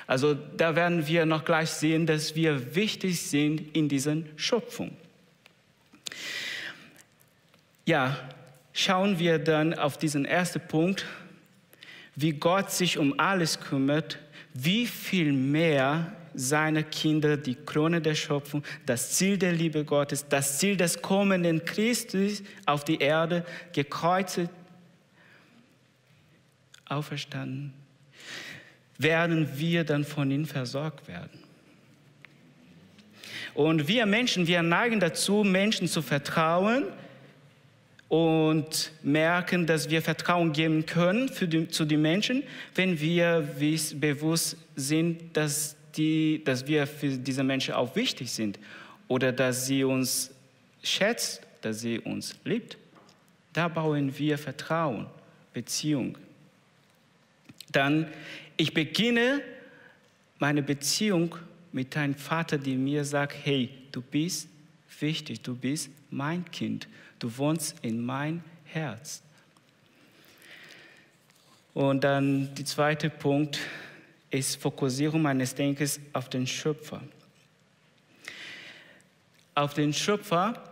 Also 0.08 0.34
da 0.34 0.76
werden 0.76 1.08
wir 1.08 1.26
noch 1.26 1.46
gleich 1.46 1.70
sehen, 1.70 2.06
dass 2.06 2.36
wir 2.36 2.76
wichtig 2.76 3.22
sind 3.22 3.76
in 3.76 3.88
dieser 3.88 4.18
Schöpfung. 4.36 4.92
Ja, 7.86 8.18
schauen 8.74 9.20
wir 9.20 9.40
dann 9.40 9.74
auf 9.74 9.98
diesen 9.98 10.26
ersten 10.26 10.62
Punkt, 10.68 11.06
wie 12.16 12.34
Gott 12.34 12.72
sich 12.72 12.98
um 12.98 13.20
alles 13.20 13.60
kümmert, 13.60 14.20
wie 14.54 14.86
viel 14.86 15.32
mehr 15.32 16.14
seine 16.34 16.84
Kinder 16.84 17.38
die 17.38 17.56
Krone 17.56 18.02
der 18.02 18.16
Schöpfung, 18.16 18.64
das 18.86 19.12
Ziel 19.12 19.38
der 19.38 19.52
Liebe 19.52 19.84
Gottes, 19.84 20.28
das 20.28 20.60
Ziel 20.60 20.78
des 20.78 21.02
kommenden 21.02 21.64
Christus 21.66 22.44
auf 22.66 22.84
die 22.84 22.98
Erde, 22.98 23.46
gekreuzigt, 23.74 24.52
auferstanden, 26.86 27.74
werden 28.98 29.50
wir 29.56 29.84
dann 29.84 30.04
von 30.04 30.30
ihm 30.30 30.46
versorgt 30.46 31.08
werden. 31.08 31.40
Und 33.54 33.88
wir 33.88 34.06
Menschen, 34.06 34.48
wir 34.48 34.62
neigen 34.62 35.00
dazu, 35.00 35.44
Menschen 35.44 35.88
zu 35.88 36.02
vertrauen, 36.02 36.86
und 38.12 38.92
merken, 39.04 39.66
dass 39.66 39.90
wir 39.90 40.02
Vertrauen 40.02 40.52
geben 40.52 40.86
können 40.86 41.32
die, 41.40 41.70
zu 41.70 41.86
den 41.86 42.02
Menschen, 42.02 42.44
wenn 42.76 43.00
wir 43.00 43.56
bewusst 43.58 44.58
sind, 44.76 45.38
dass, 45.38 45.78
die, 45.98 46.42
dass 46.44 46.68
wir 46.68 46.88
für 46.88 47.18
diese 47.18 47.44
Menschen 47.44 47.74
auch 47.74 47.96
wichtig 47.96 48.32
sind 48.32 48.60
oder 49.08 49.32
dass 49.32 49.66
sie 49.66 49.84
uns 49.84 50.32
schätzt, 50.84 51.42
dass 51.62 51.82
sie 51.82 52.00
uns 52.00 52.36
liebt. 52.44 52.78
Da 53.54 53.68
bauen 53.68 54.18
wir 54.18 54.38
Vertrauen 54.38 55.08
Beziehung. 55.54 56.18
Dann, 57.72 58.08
ich 58.58 58.74
beginne 58.74 59.42
meine 60.40 60.64
Beziehung 60.64 61.36
mit 61.72 61.96
einem 61.96 62.16
Vater, 62.16 62.58
der 62.58 62.76
mir 62.76 63.06
sagt, 63.06 63.36
hey, 63.44 63.70
du 63.92 64.02
bist 64.02 64.48
wichtig, 65.00 65.42
du 65.42 65.56
bist 65.56 65.90
mein 66.10 66.50
Kind, 66.52 66.88
du 67.20 67.36
wohnst 67.38 67.76
in 67.82 68.04
mein 68.04 68.44
Herz. 68.66 69.22
Und 71.74 72.04
dann 72.04 72.54
der 72.56 72.66
zweite 72.66 73.10
Punkt 73.10 73.60
ist 74.32 74.62
Fokussierung 74.62 75.22
meines 75.22 75.54
Denkens 75.54 76.00
auf 76.14 76.30
den 76.30 76.48
Schöpfer. 76.48 77.02
Auf 79.54 79.74
den 79.74 79.94
Schöpfer, 79.94 80.64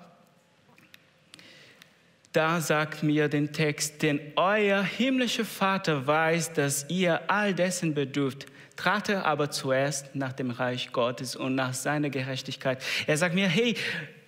da 2.32 2.62
sagt 2.62 3.04
mir 3.04 3.28
den 3.28 3.52
Text, 3.52 4.02
denn 4.02 4.20
euer 4.36 4.82
himmlischer 4.82 5.46
Vater 5.46 6.08
weiß, 6.08 6.54
dass 6.54 6.90
ihr 6.90 7.30
all 7.30 7.54
dessen 7.54 7.94
bedürft. 7.94 8.46
Trate 8.78 9.26
aber 9.26 9.52
zuerst 9.52 10.16
nach 10.16 10.32
dem 10.32 10.52
Reich 10.52 10.94
Gottes 10.94 11.36
und 11.36 11.56
nach 11.56 11.74
seiner 11.74 12.10
Gerechtigkeit. 12.10 12.82
Er 13.08 13.18
sagt 13.18 13.36
mir, 13.36 13.50
hey, 13.50 13.76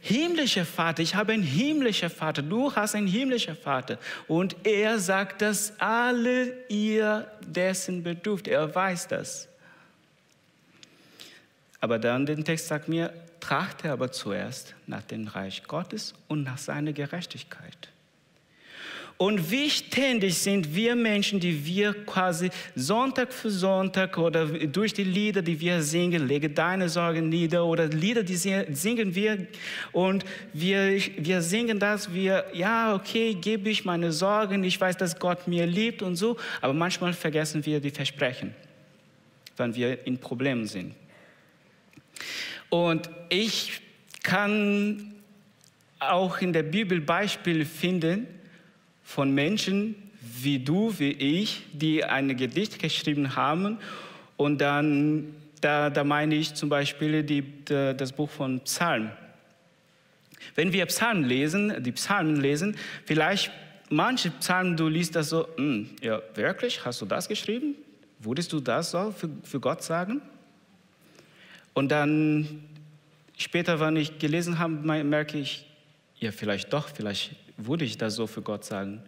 himmlischer 0.01 0.65
Vater, 0.65 1.01
ich 1.03 1.15
habe 1.15 1.33
einen 1.33 1.43
himmlischen 1.43 2.09
Vater, 2.09 2.41
du 2.41 2.75
hast 2.75 2.95
einen 2.95 3.07
himmlischen 3.07 3.55
Vater. 3.55 3.97
Und 4.27 4.55
er 4.63 4.99
sagt, 4.99 5.41
dass 5.41 5.79
alle 5.79 6.67
ihr 6.67 7.31
dessen 7.41 8.03
bedürft. 8.03 8.47
Er 8.47 8.73
weiß 8.73 9.07
das. 9.07 9.47
Aber 11.79 11.97
dann 11.97 12.25
den 12.25 12.43
Text 12.43 12.67
sagt 12.67 12.87
mir, 12.87 13.13
trachte 13.39 13.91
aber 13.91 14.11
zuerst 14.11 14.75
nach 14.87 15.01
dem 15.03 15.27
Reich 15.27 15.63
Gottes 15.63 16.13
und 16.27 16.43
nach 16.43 16.57
seiner 16.57 16.93
Gerechtigkeit. 16.93 17.89
Und 19.21 19.51
wie 19.51 19.69
ständig 19.69 20.35
sind 20.35 20.73
wir 20.73 20.95
Menschen, 20.95 21.39
die 21.39 21.63
wir 21.63 21.93
quasi 22.07 22.49
Sonntag 22.73 23.31
für 23.31 23.51
Sonntag 23.51 24.17
oder 24.17 24.47
durch 24.47 24.95
die 24.95 25.03
Lieder, 25.03 25.43
die 25.43 25.59
wir 25.59 25.83
singen, 25.83 26.27
lege 26.27 26.49
deine 26.49 26.89
Sorgen 26.89 27.29
nieder 27.29 27.63
oder 27.63 27.85
Lieder, 27.85 28.23
die 28.23 28.35
singen 28.35 29.13
wir 29.13 29.45
und 29.91 30.25
wir, 30.53 30.99
wir 31.17 31.43
singen 31.43 31.77
das, 31.77 32.11
wir, 32.11 32.45
ja, 32.53 32.95
okay, 32.95 33.35
gebe 33.35 33.69
ich 33.69 33.85
meine 33.85 34.11
Sorgen, 34.11 34.63
ich 34.63 34.81
weiß, 34.81 34.97
dass 34.97 35.19
Gott 35.19 35.47
mir 35.47 35.67
liebt 35.67 36.01
und 36.01 36.15
so, 36.15 36.35
aber 36.59 36.73
manchmal 36.73 37.13
vergessen 37.13 37.63
wir 37.63 37.79
die 37.79 37.91
Versprechen, 37.91 38.55
wenn 39.55 39.75
wir 39.75 40.03
in 40.07 40.17
Problemen 40.17 40.65
sind. 40.65 40.95
Und 42.71 43.07
ich 43.29 43.81
kann 44.23 45.13
auch 45.99 46.41
in 46.41 46.53
der 46.53 46.63
Bibel 46.63 46.99
Beispiele 46.99 47.65
finden, 47.65 48.25
von 49.11 49.31
Menschen 49.31 49.95
wie 50.21 50.59
du, 50.59 50.93
wie 50.97 51.11
ich, 51.11 51.63
die 51.73 52.03
ein 52.03 52.35
Gedicht 52.37 52.79
geschrieben 52.79 53.35
haben. 53.35 53.77
Und 54.37 54.59
dann, 54.59 55.35
da, 55.59 55.89
da 55.89 56.03
meine 56.03 56.35
ich 56.35 56.53
zum 56.53 56.69
Beispiel 56.69 57.21
die, 57.21 57.43
das 57.65 58.13
Buch 58.13 58.29
von 58.29 58.61
Psalmen. 58.61 59.11
Wenn 60.55 60.71
wir 60.73 60.85
Psalmen 60.85 61.25
lesen, 61.25 61.83
die 61.83 61.91
Psalmen 61.91 62.37
lesen, 62.37 62.75
vielleicht 63.05 63.51
manche 63.89 64.31
Psalmen, 64.31 64.77
du 64.77 64.87
liest 64.87 65.15
das 65.15 65.29
so, 65.29 65.47
hm, 65.57 65.89
ja, 66.01 66.21
wirklich, 66.33 66.83
hast 66.85 67.01
du 67.01 67.05
das 67.05 67.27
geschrieben? 67.27 67.75
Würdest 68.19 68.53
du 68.53 68.59
das 68.59 68.91
so 68.91 69.11
für, 69.11 69.29
für 69.43 69.59
Gott 69.59 69.83
sagen? 69.83 70.21
Und 71.73 71.89
dann 71.89 72.63
später, 73.37 73.79
wenn 73.79 73.97
ich 73.97 74.19
gelesen 74.19 74.57
habe, 74.57 74.73
merke 75.03 75.37
ich, 75.37 75.65
ja, 76.19 76.31
vielleicht 76.31 76.71
doch, 76.71 76.87
vielleicht 76.87 77.35
würde 77.57 77.85
ich 77.85 77.97
das 77.97 78.15
so 78.15 78.27
für 78.27 78.41
Gott 78.41 78.65
sagen. 78.65 79.01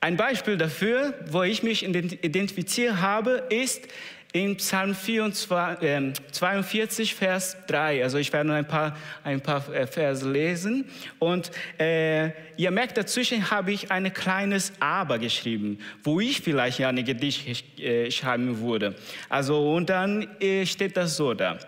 Ein 0.00 0.16
Beispiel 0.16 0.56
dafür, 0.56 1.14
wo 1.30 1.42
ich 1.42 1.62
mich 1.62 1.84
identifiziert 1.84 2.96
habe, 3.00 3.44
ist 3.50 3.86
in 4.32 4.56
Psalm 4.56 4.94
42, 4.94 5.50
äh, 5.82 6.12
42, 6.32 7.14
Vers 7.14 7.56
3. 7.66 8.02
Also 8.02 8.18
ich 8.18 8.32
werde 8.32 8.48
nur 8.48 8.56
ein 8.56 8.66
paar, 8.66 8.96
ein 9.24 9.40
paar 9.40 9.72
äh, 9.72 9.86
Verse 9.86 10.28
lesen. 10.28 10.86
Und 11.18 11.50
äh, 11.78 12.30
ihr 12.56 12.70
merkt, 12.70 12.96
dazwischen 12.96 13.50
habe 13.50 13.72
ich 13.72 13.90
ein 13.90 14.12
kleines 14.12 14.72
Aber 14.80 15.18
geschrieben, 15.18 15.78
wo 16.02 16.18
ich 16.18 16.40
vielleicht 16.40 16.78
ja 16.78 16.88
ein 16.88 17.04
Gedicht 17.04 17.64
schreiben 18.10 18.58
würde. 18.60 18.94
Also 19.28 19.74
und 19.74 19.90
dann 19.90 20.26
äh, 20.40 20.64
steht 20.64 20.96
das 20.96 21.16
so 21.16 21.34
da. 21.34 21.58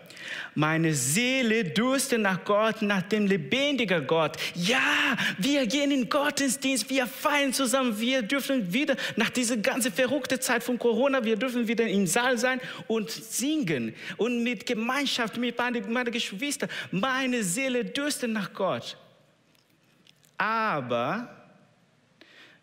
Meine 0.54 0.94
Seele 0.94 1.64
durstet 1.64 2.20
nach 2.20 2.44
Gott, 2.44 2.82
nach 2.82 3.02
dem 3.02 3.26
lebendigen 3.26 4.06
Gott. 4.06 4.36
Ja, 4.54 5.16
wir 5.38 5.66
gehen 5.66 5.90
in 5.90 6.08
Gottesdienst, 6.08 6.88
wir 6.90 7.06
feiern 7.06 7.52
zusammen, 7.52 7.98
wir 7.98 8.22
dürfen 8.22 8.72
wieder 8.72 8.96
nach 9.16 9.30
dieser 9.30 9.56
ganzen 9.56 9.92
verrückten 9.92 10.40
Zeit 10.40 10.62
von 10.62 10.78
Corona, 10.78 11.24
wir 11.24 11.36
dürfen 11.36 11.66
wieder 11.66 11.86
im 11.86 12.06
Saal 12.06 12.38
sein 12.38 12.60
und 12.86 13.10
singen 13.10 13.94
und 14.16 14.42
mit 14.42 14.66
Gemeinschaft, 14.66 15.36
mit 15.36 15.58
meinen, 15.58 16.12
Geschwistern. 16.12 16.68
Meine 16.90 17.42
Seele 17.42 17.84
durstet 17.84 18.30
nach 18.30 18.52
Gott. 18.52 18.96
Aber 20.38 21.28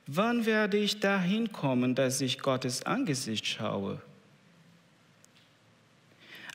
wann 0.08 0.46
werde 0.46 0.78
ich 0.78 1.00
dahin 1.00 1.52
kommen, 1.52 1.96
dass 1.96 2.22
ich 2.22 2.40
Gottes 2.40 2.86
Angesicht 2.86 3.46
schaue? 3.46 4.02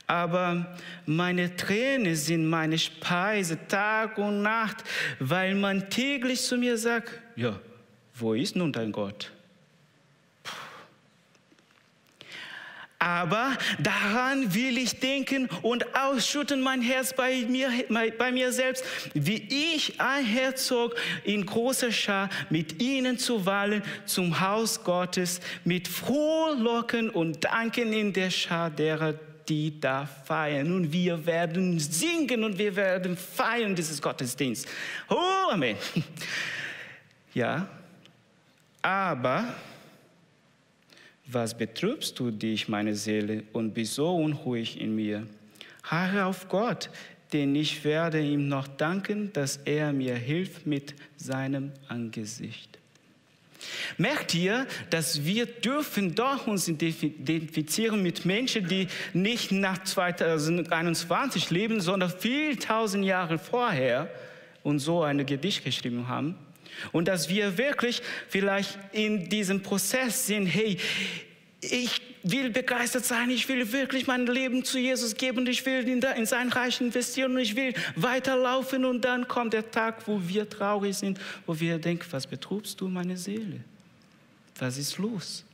Aber 0.07 0.77
meine 1.05 1.57
Tränen 1.57 2.15
sind 2.15 2.47
meine 2.47 2.79
Speise 2.79 3.59
Tag 3.67 4.19
und 4.19 4.43
Nacht, 4.43 4.85
weil 5.19 5.55
man 5.55 5.91
täglich 5.91 6.43
zu 6.43 6.57
mir 6.57 6.79
sagt, 6.79 7.11
ja, 7.35 7.59
wo 8.15 8.35
ist 8.35 8.57
nun 8.57 8.73
dein 8.73 8.93
Gott? 8.93 9.33
Aber 12.99 13.57
daran 13.79 14.55
will 14.55 14.79
ich 14.79 14.99
denken 15.01 15.51
und 15.61 15.95
ausschütten 15.95 16.63
mein 16.63 16.81
Herz 16.81 17.13
bei 17.13 17.45
mir, 17.47 17.71
bei 18.19 18.33
mir 18.33 18.53
selbst, 18.53 18.85
wie 19.13 19.47
ich 19.51 20.01
ein 20.01 20.25
Herzog 20.25 20.95
in 21.23 21.45
großer 21.45 21.93
Schar 21.93 22.31
mit 22.49 22.83
ihnen 22.83 23.19
zu 23.19 23.45
wallen 23.45 23.83
zum 24.07 24.41
Haus 24.41 24.83
Gottes, 24.83 25.41
mit 25.65 25.89
Frohlocken 25.89 27.11
und 27.11 27.45
Danken 27.45 27.93
in 27.93 28.15
der 28.15 28.31
Schar 28.31 28.71
derer, 28.71 29.15
die 29.49 29.81
da 29.81 30.07
feiern. 30.07 30.73
Und 30.73 30.93
wir 30.93 31.25
werden 31.27 31.79
singen 31.79 32.45
und 32.45 32.59
wir 32.59 32.75
werden 32.77 33.17
feiern 33.17 33.75
dieses 33.75 34.01
Gottesdienst. 34.01 34.69
Oh, 35.09 35.51
Amen. 35.51 35.77
Ja, 37.35 37.69
aber 38.81 39.55
was 41.27 41.55
betrübst 41.55 42.19
du 42.19 42.31
dich, 42.31 42.67
meine 42.67 42.95
Seele, 42.95 43.43
und 43.53 43.75
bist 43.75 43.95
so 43.95 44.17
unruhig 44.17 44.81
in 44.81 44.95
mir? 44.95 45.27
Harre 45.83 46.25
auf 46.25 46.49
Gott, 46.49 46.89
denn 47.33 47.55
ich 47.55 47.85
werde 47.85 48.21
ihm 48.21 48.49
noch 48.49 48.69
danken, 48.69 49.33
dass 49.33 49.59
er 49.59 49.93
mir 49.93 50.15
hilft 50.15 50.67
mit 50.67 50.95
seinem 51.17 51.73
Angesicht. 51.89 52.79
Merkt 53.99 54.35
ihr, 54.35 54.67
dass 54.91 55.25
wir 55.25 55.47
dürfen 55.47 56.15
doch 56.15 56.47
uns 56.47 56.69
identifizieren 56.69 58.03
mit 58.03 58.25
Menschen, 58.25 58.69
die 58.69 58.89
nicht 59.13 59.53
nach 59.53 59.83
2021 59.83 61.51
leben, 61.51 61.81
sondern 61.81 62.11
viel 62.11 62.57
tausend 62.57 63.05
Jahre 63.05 63.39
vorher 63.39 64.11
und 64.63 64.79
so 64.79 65.03
ein 65.03 65.25
Gedicht 65.27 65.65
geschrieben 65.65 66.09
haben. 66.09 66.37
Und 66.93 67.09
dass 67.09 67.29
wir 67.29 67.59
wirklich 67.59 68.03
vielleicht 68.29 68.79
in 68.93 69.29
diesem 69.29 69.63
Prozess 69.63 70.27
sind, 70.27 70.47
hey, 70.47 70.79
ich 71.61 72.01
will 72.31 72.51
begeistert 72.51 73.05
sein, 73.05 73.31
ich 73.31 73.49
will 73.49 73.73
wirklich 73.73 74.07
mein 74.07 74.27
Leben 74.27 74.65
zu 74.65 74.79
Jesus 74.79 75.15
geben 75.15 75.47
ich 75.47 75.65
will 75.65 75.89
in, 75.89 76.03
in 76.03 76.27
sein 76.27 76.49
Reich 76.49 76.81
investieren 76.81 77.33
und 77.33 77.39
ich 77.39 77.55
will 77.55 77.75
weiterlaufen 77.95 78.85
und 78.85 79.05
dann 79.05 79.29
kommt 79.29 79.53
der 79.53 79.71
Tag, 79.71 80.07
wo 80.07 80.21
wir 80.27 80.49
traurig 80.49 80.97
sind, 80.97 81.21
wo 81.47 81.59
wir 81.59 81.79
denken, 81.79 82.07
was 82.11 82.27
betrubst 82.27 82.81
du 82.81 82.89
meine 82.89 83.17
Seele? 83.17 83.61
Was 84.59 84.79
ist 84.79 84.99
los? 84.99 85.45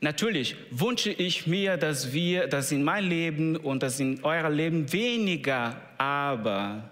Natürlich 0.00 0.56
wünsche 0.70 1.10
ich 1.10 1.46
mir, 1.46 1.78
dass 1.78 2.12
wir, 2.12 2.46
dass 2.46 2.70
in 2.72 2.82
mein 2.82 3.04
Leben 3.04 3.56
und 3.56 3.82
dass 3.82 4.00
in 4.00 4.22
euer 4.22 4.50
Leben 4.50 4.92
weniger 4.92 5.80
Aber 5.96 6.90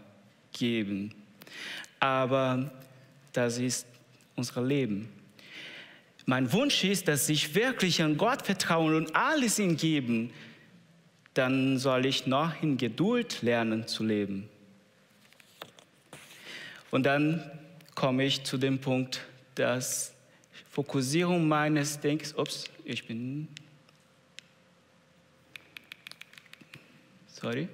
geben. 0.53 1.13
Aber 2.01 2.71
das 3.33 3.59
ist 3.59 3.87
unser 4.35 4.63
Leben. 4.63 5.22
Mein 6.25 6.53
Wunsch 6.53 6.85
ist, 6.85 7.09
dass 7.09 7.29
ich 7.29 7.55
wirklich 7.55 8.03
an 8.03 8.17
Gott 8.17 8.43
vertrauen 8.43 8.95
und 8.95 9.17
alles 9.17 9.59
ihm 9.59 9.77
geben. 9.77 10.31
Dann 11.35 11.79
soll 11.79 12.07
ich 12.07 12.27
noch 12.27 12.63
in 12.63 12.77
Geduld 12.77 13.43
lernen 13.43 13.89
zu 13.89 14.05
leben. 14.05 14.49
Und 16.91 17.05
dann 17.05 17.51
komme 17.95 18.25
ich 18.25 18.45
zu 18.45 18.59
dem 18.59 18.79
Punkt, 18.79 19.23
dass 19.55 20.15
Fokussierung 20.71 21.49
meines 21.49 21.99
Denkens, 21.99 22.35
ups, 22.35 22.65
ich 22.85 23.07
bin, 23.07 23.49
sorry, 27.27 27.69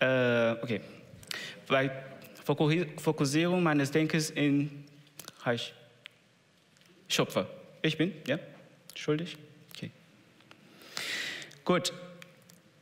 äh, 0.00 0.52
okay, 0.62 0.80
bei 1.66 1.90
Fokussierung 2.44 3.62
meines 3.62 3.90
Denkens 3.90 4.30
in 4.30 4.84
Reich. 5.42 5.74
Schöpfer. 7.08 7.46
Ich 7.82 7.98
bin, 7.98 8.12
ja? 8.26 8.38
Schuldig? 8.94 9.36
Okay. 9.74 9.90
Gut. 11.64 11.92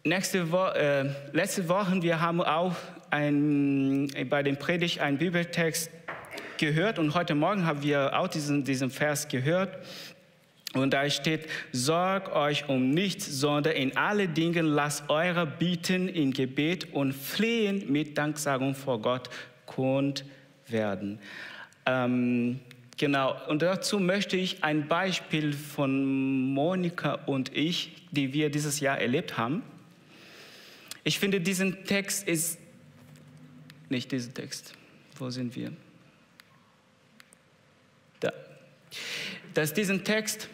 Nächste 0.05 0.51
Wo 0.51 0.67
äh, 0.67 1.09
letzte 1.33 1.69
Woche, 1.69 2.03
wir 2.03 2.21
haben 2.21 2.41
auch 2.41 2.75
ein, 3.11 4.11
bei 4.29 4.43
dem 4.43 4.57
Predigt 4.57 5.01
einen 5.01 5.19
Bibeltext 5.19 5.91
gehört 6.59 6.99
und 6.99 7.15
heute 7.15 7.35
Morgen 7.35 7.67
haben 7.67 7.83
wir 7.83 8.19
auch 8.19 8.29
diesen, 8.29 8.65
diesen 8.65 8.91
Vers 8.91 9.29
gehört. 9.29 9.79
Und 10.75 10.95
da 10.95 11.09
steht, 11.11 11.49
sorgt 11.73 12.33
euch 12.33 12.69
um 12.69 12.91
nichts, 12.91 13.27
sondern 13.27 13.75
in 13.75 13.97
alle 13.97 14.29
Dingen 14.29 14.67
lasst 14.67 15.11
eure 15.11 15.47
Bieten 15.47 16.09
in 16.09 16.33
Gebet 16.33 16.93
und 16.93 17.13
Flehen 17.13 17.93
mit 17.93 18.17
Danksagung 18.17 18.75
vor 18.75 19.01
Gott 19.01 19.29
kund 19.67 20.25
werden. 20.69 21.19
Ähm, 21.85 22.61
genau, 23.03 23.37
und 23.49 23.63
dazu 23.63 23.99
möchte 23.99 24.37
ich 24.37 24.63
ein 24.63 24.87
Beispiel 24.87 25.55
von 25.55 26.55
Monika 26.55 27.15
und 27.27 27.53
ich, 27.53 27.91
die 28.13 28.33
wir 28.33 28.49
dieses 28.49 28.79
Jahr 28.79 28.97
erlebt 28.97 29.37
haben. 29.37 29.65
Ich 31.03 31.19
finde, 31.19 31.41
diesen 31.41 31.85
Text 31.85 32.29
ist, 32.29 32.61
nicht 33.89 34.13
diesen 34.13 34.33
Text, 34.35 34.75
wo 35.19 35.31
sind 35.31 35.57
wir? 35.57 35.73
Da. 38.21 38.33
Dass 39.53 39.75
diesen 39.75 40.05
Text 40.05 40.49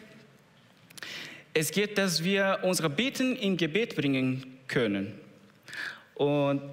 es 1.53 1.69
geht, 1.69 1.99
dass 1.99 2.23
wir 2.23 2.61
unsere 2.63 2.89
Bitten 2.89 3.35
in 3.35 3.57
Gebet 3.57 3.95
bringen 3.95 4.57
können. 4.67 5.13
Und 6.15 6.63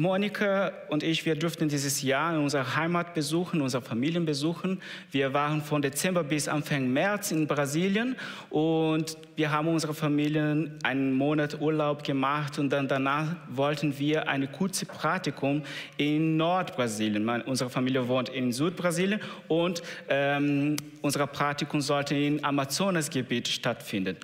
Monika 0.00 0.72
und 0.88 1.02
ich, 1.02 1.26
wir 1.26 1.34
durften 1.34 1.68
dieses 1.68 2.00
Jahr 2.00 2.40
unsere 2.40 2.74
Heimat 2.74 3.12
besuchen, 3.12 3.60
unsere 3.60 3.82
Familien 3.82 4.24
besuchen. 4.24 4.80
Wir 5.10 5.34
waren 5.34 5.60
von 5.60 5.82
Dezember 5.82 6.24
bis 6.24 6.48
Anfang 6.48 6.90
März 6.90 7.32
in 7.32 7.46
Brasilien 7.46 8.16
und 8.48 9.18
wir 9.36 9.52
haben 9.52 9.68
unsere 9.68 9.92
Familien 9.92 10.78
einen 10.84 11.12
Monat 11.12 11.60
Urlaub 11.60 12.02
gemacht 12.02 12.58
und 12.58 12.70
dann 12.70 12.88
danach 12.88 13.36
wollten 13.50 13.98
wir 13.98 14.26
eine 14.26 14.48
kurze 14.48 14.86
Praktikum 14.86 15.64
in 15.98 16.38
Nordbrasilien. 16.38 17.28
Unsere 17.42 17.68
Familie 17.68 18.08
wohnt 18.08 18.30
in 18.30 18.52
Südbrasilien 18.52 19.20
und 19.48 19.82
ähm, 20.08 20.76
unser 21.02 21.26
Praktikum 21.26 21.82
sollte 21.82 22.14
im 22.14 22.42
Amazonasgebiet 22.42 23.48
stattfinden. 23.48 24.16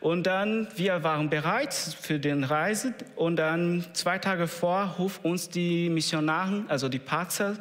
Und 0.00 0.26
dann, 0.26 0.68
wir 0.76 1.02
waren 1.02 1.30
bereit 1.30 1.74
für 1.74 2.18
den 2.18 2.44
Reise 2.44 2.94
und 3.16 3.36
dann 3.36 3.84
zwei 3.94 4.18
Tage 4.18 4.46
vor 4.46 4.94
ruft 4.98 5.23
uns 5.24 5.48
die 5.48 5.88
Missionaren, 5.88 6.66
also 6.68 6.88
die 6.88 6.98
Patzer, 6.98 7.56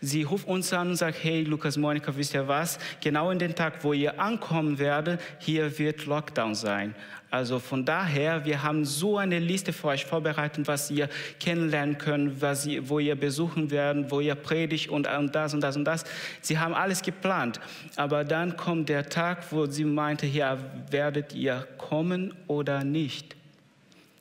sie 0.00 0.22
rufen 0.22 0.48
uns 0.48 0.72
an 0.72 0.88
und 0.90 0.96
sagen, 0.96 1.16
hey 1.20 1.44
Lukas, 1.44 1.76
Monika, 1.76 2.16
wisst 2.16 2.34
ihr 2.34 2.48
was? 2.48 2.78
Genau 3.00 3.30
in 3.30 3.38
den 3.38 3.54
Tag, 3.54 3.84
wo 3.84 3.92
ihr 3.92 4.18
ankommen 4.18 4.78
werdet, 4.78 5.20
hier 5.38 5.78
wird 5.78 6.06
Lockdown 6.06 6.54
sein. 6.54 6.94
Also 7.30 7.58
von 7.58 7.84
daher, 7.84 8.44
wir 8.44 8.62
haben 8.62 8.84
so 8.84 9.16
eine 9.16 9.38
Liste 9.38 9.72
für 9.72 9.88
euch 9.88 10.04
vorbereitet, 10.04 10.68
was 10.68 10.90
ihr 10.90 11.08
kennenlernen 11.40 11.96
könnt, 11.96 12.42
was 12.42 12.66
ihr, 12.66 12.88
wo 12.88 12.98
ihr 12.98 13.14
besuchen 13.14 13.70
werden, 13.70 14.10
wo 14.10 14.20
ihr 14.20 14.34
predigt 14.34 14.90
und, 14.90 15.06
und 15.06 15.34
das 15.34 15.54
und 15.54 15.62
das 15.62 15.76
und 15.76 15.84
das. 15.84 16.04
Sie 16.42 16.58
haben 16.58 16.74
alles 16.74 17.00
geplant. 17.00 17.58
Aber 17.96 18.24
dann 18.24 18.58
kommt 18.58 18.90
der 18.90 19.08
Tag, 19.08 19.50
wo 19.50 19.64
sie 19.64 19.84
meinte, 19.84 20.26
ja, 20.26 20.58
werdet 20.90 21.34
ihr 21.34 21.66
kommen 21.78 22.34
oder 22.48 22.84
nicht? 22.84 23.34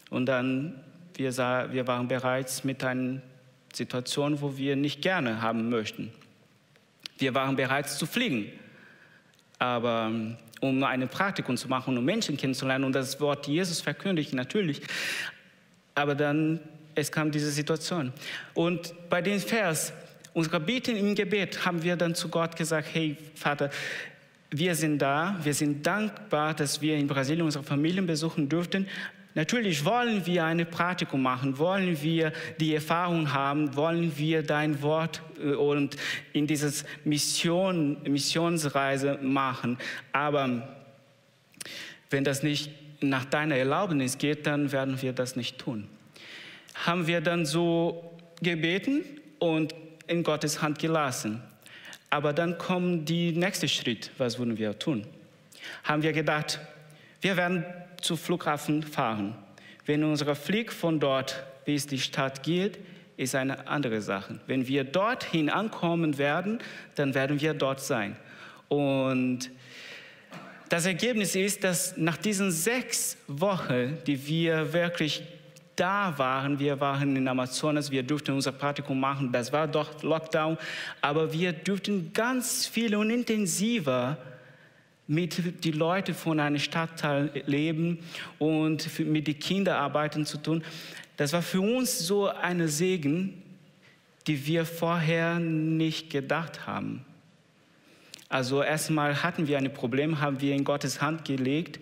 Und 0.09 0.27
dann, 0.27 0.75
wir, 1.15 1.31
sah, 1.31 1.71
wir 1.71 1.87
waren 1.87 2.07
bereits 2.07 2.63
mit 2.63 2.83
einer 2.83 3.21
Situation, 3.73 4.41
wo 4.41 4.57
wir 4.57 4.75
nicht 4.75 5.01
gerne 5.01 5.41
haben 5.41 5.69
möchten. 5.69 6.11
Wir 7.17 7.33
waren 7.33 7.55
bereits 7.55 7.97
zu 7.97 8.05
fliegen. 8.05 8.51
Aber 9.59 10.11
um 10.59 10.83
eine 10.83 11.07
Praktikum 11.07 11.57
zu 11.57 11.67
machen, 11.67 11.97
um 11.97 12.03
Menschen 12.03 12.37
kennenzulernen 12.37 12.85
und 12.85 12.93
das 12.93 13.19
Wort 13.19 13.47
Jesus 13.47 13.81
verkündigen, 13.81 14.35
natürlich. 14.35 14.81
Aber 15.95 16.15
dann, 16.15 16.59
es 16.95 17.11
kam 17.11 17.31
diese 17.31 17.51
Situation. 17.51 18.11
Und 18.53 18.93
bei 19.09 19.21
dem 19.21 19.39
Vers, 19.39 19.93
unser 20.33 20.59
Beten 20.59 20.95
im 20.95 21.15
Gebet, 21.15 21.65
haben 21.65 21.83
wir 21.83 21.95
dann 21.95 22.15
zu 22.15 22.29
Gott 22.29 22.55
gesagt, 22.55 22.87
hey 22.93 23.17
Vater, 23.35 23.69
wir 24.49 24.75
sind 24.75 24.99
da, 24.99 25.37
wir 25.43 25.53
sind 25.53 25.85
dankbar, 25.85 26.53
dass 26.53 26.81
wir 26.81 26.97
in 26.97 27.07
Brasilien 27.07 27.45
unsere 27.45 27.63
Familien 27.63 28.05
besuchen 28.05 28.49
durften, 28.49 28.87
Natürlich 29.33 29.85
wollen 29.85 30.25
wir 30.25 30.43
eine 30.43 30.65
Praktikum 30.65 31.21
machen, 31.21 31.57
wollen 31.57 32.01
wir 32.01 32.33
die 32.59 32.75
Erfahrung 32.75 33.33
haben, 33.33 33.75
wollen 33.75 34.17
wir 34.17 34.43
dein 34.43 34.81
Wort 34.81 35.21
äh, 35.39 35.53
und 35.53 35.95
in 36.33 36.47
dieses 36.47 36.83
Mission, 37.05 37.97
Missionsreise 38.03 39.19
machen. 39.21 39.77
Aber 40.11 40.67
wenn 42.09 42.23
das 42.23 42.43
nicht 42.43 42.71
nach 43.01 43.25
deiner 43.25 43.55
Erlaubnis 43.55 44.17
geht, 44.17 44.45
dann 44.45 44.71
werden 44.71 45.01
wir 45.01 45.13
das 45.13 45.35
nicht 45.35 45.57
tun. 45.57 45.87
Haben 46.73 47.07
wir 47.07 47.21
dann 47.21 47.45
so 47.45 48.17
gebeten 48.41 49.03
und 49.39 49.73
in 50.07 50.23
Gottes 50.23 50.61
Hand 50.61 50.79
gelassen. 50.79 51.41
Aber 52.09 52.33
dann 52.33 52.57
kommt 52.57 53.09
der 53.09 53.31
nächste 53.31 53.67
Schritt. 53.69 54.11
Was 54.17 54.37
würden 54.37 54.57
wir 54.57 54.77
tun? 54.77 55.05
Haben 55.83 56.03
wir 56.03 56.11
gedacht, 56.11 56.59
wir 57.21 57.37
werden 57.37 57.63
zum 58.01 58.17
Flughafen 58.17 58.83
fahren. 58.83 59.35
Wenn 59.85 60.03
unser 60.03 60.35
Flieg 60.35 60.71
von 60.71 60.99
dort 60.99 61.43
bis 61.65 61.87
die 61.87 61.99
Stadt 61.99 62.43
geht, 62.43 62.79
ist 63.17 63.35
eine 63.35 63.67
andere 63.67 64.01
Sache. 64.01 64.39
Wenn 64.47 64.67
wir 64.67 64.83
dorthin 64.83 65.49
ankommen 65.49 66.17
werden, 66.17 66.59
dann 66.95 67.13
werden 67.13 67.39
wir 67.39 67.53
dort 67.53 67.79
sein. 67.79 68.15
Und 68.67 69.49
das 70.69 70.85
Ergebnis 70.85 71.35
ist, 71.35 71.63
dass 71.63 71.97
nach 71.97 72.17
diesen 72.17 72.51
sechs 72.51 73.17
Wochen, 73.27 73.97
die 74.07 74.25
wir 74.25 74.71
wirklich 74.73 75.23
da 75.75 76.13
waren, 76.17 76.59
wir 76.59 76.79
waren 76.79 77.15
in 77.15 77.27
Amazonas, 77.27 77.91
wir 77.91 78.03
durften 78.03 78.31
unser 78.31 78.51
Praktikum 78.51 78.99
machen, 78.99 79.31
das 79.31 79.51
war 79.51 79.67
doch 79.67 80.01
Lockdown, 80.03 80.57
aber 81.01 81.33
wir 81.33 81.53
durften 81.53 82.13
ganz 82.13 82.65
viel 82.65 82.95
und 82.95 83.09
intensiver 83.09 84.17
mit 85.11 85.65
den 85.65 85.73
Leuten 85.73 86.15
von 86.15 86.39
einem 86.39 86.57
Stadtteil 86.57 87.43
leben 87.45 87.99
und 88.39 88.97
mit 88.99 89.27
den 89.27 89.37
Kinderarbeiten 89.37 90.25
zu 90.25 90.37
tun. 90.37 90.63
Das 91.17 91.33
war 91.33 91.41
für 91.41 91.59
uns 91.59 91.99
so 91.99 92.29
ein 92.29 92.65
Segen, 92.69 93.43
die 94.25 94.47
wir 94.47 94.65
vorher 94.65 95.37
nicht 95.37 96.09
gedacht 96.11 96.65
haben. 96.65 97.03
Also 98.29 98.63
erstmal 98.63 99.21
hatten 99.21 99.49
wir 99.49 99.57
ein 99.57 99.73
Problem, 99.73 100.21
haben 100.21 100.39
wir 100.39 100.55
in 100.55 100.63
Gottes 100.63 101.01
Hand 101.01 101.25
gelegt, 101.25 101.81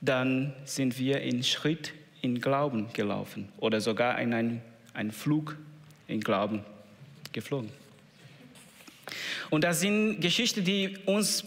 dann 0.00 0.52
sind 0.64 0.96
wir 0.96 1.22
in 1.22 1.42
Schritt 1.42 1.92
in 2.22 2.40
Glauben 2.40 2.86
gelaufen 2.92 3.48
oder 3.58 3.80
sogar 3.80 4.20
in 4.20 4.32
einen, 4.32 4.62
einen 4.92 5.10
Flug 5.10 5.56
in 6.06 6.20
Glauben 6.20 6.60
geflogen. 7.32 7.70
Und 9.50 9.64
das 9.64 9.80
sind 9.80 10.20
Geschichten, 10.20 10.64
die 10.64 10.96
uns 11.04 11.44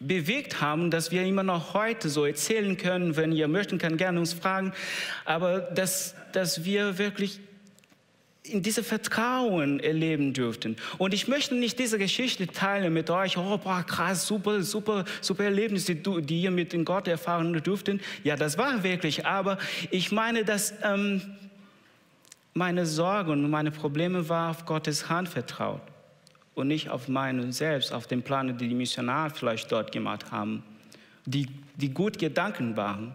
bewegt 0.00 0.62
haben, 0.62 0.90
dass 0.90 1.10
wir 1.10 1.22
immer 1.24 1.42
noch 1.42 1.74
heute 1.74 2.08
so 2.08 2.24
erzählen 2.24 2.76
können. 2.76 3.16
Wenn 3.16 3.32
ihr 3.32 3.48
möchten, 3.48 3.78
kann 3.78 3.98
gerne 3.98 4.18
uns 4.18 4.32
fragen. 4.32 4.72
Aber 5.26 5.60
dass, 5.60 6.14
dass 6.32 6.64
wir 6.64 6.98
wirklich 6.98 7.38
in 8.42 8.62
diesem 8.62 8.82
Vertrauen 8.82 9.78
erleben 9.78 10.32
dürften. 10.32 10.76
Und 10.96 11.12
ich 11.12 11.28
möchte 11.28 11.54
nicht 11.54 11.78
diese 11.78 11.98
Geschichte 11.98 12.46
teilen 12.46 12.92
mit 12.92 13.10
euch, 13.10 13.36
oh, 13.36 13.58
boah, 13.58 13.84
krass, 13.86 14.26
super, 14.26 14.62
super, 14.62 15.04
super 15.20 15.44
Erlebnisse, 15.44 15.94
die, 15.94 16.22
die 16.22 16.42
ihr 16.42 16.50
mit 16.50 16.74
Gott 16.86 17.06
erfahren 17.06 17.52
dürften. 17.62 18.00
Ja, 18.24 18.36
das 18.36 18.56
war 18.56 18.82
wirklich, 18.82 19.26
aber 19.26 19.58
ich 19.90 20.10
meine, 20.10 20.44
dass 20.44 20.72
ähm, 20.82 21.20
meine 22.54 22.86
Sorgen 22.86 23.44
und 23.44 23.50
meine 23.50 23.70
Probleme 23.70 24.30
war 24.30 24.50
auf 24.50 24.64
Gottes 24.64 25.10
Hand 25.10 25.28
vertraut 25.28 25.82
und 26.54 26.68
nicht 26.68 26.90
auf 26.90 27.08
meinen 27.08 27.52
selbst, 27.52 27.92
auf 27.92 28.06
den 28.06 28.22
Plan, 28.22 28.56
die 28.58 28.68
die 28.68 28.74
Missionare 28.74 29.30
vielleicht 29.30 29.70
dort 29.70 29.92
gemacht 29.92 30.30
haben, 30.30 30.62
die, 31.26 31.46
die 31.76 31.90
gut 31.90 32.18
Gedanken 32.18 32.76
waren. 32.76 33.14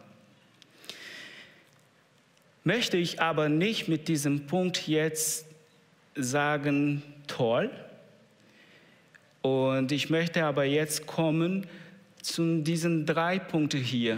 Möchte 2.63 2.97
ich 2.97 3.21
aber 3.21 3.49
nicht 3.49 3.87
mit 3.87 4.07
diesem 4.07 4.47
Punkt 4.47 4.87
jetzt 4.87 5.45
sagen, 6.15 7.03
toll. 7.27 7.69
Und 9.41 9.91
ich 9.91 10.09
möchte 10.09 10.45
aber 10.45 10.63
jetzt 10.63 11.05
kommen 11.05 11.67
zu 12.21 12.61
diesen 12.61 13.05
drei 13.05 13.37
Punkten 13.37 13.81
hier. 13.81 14.17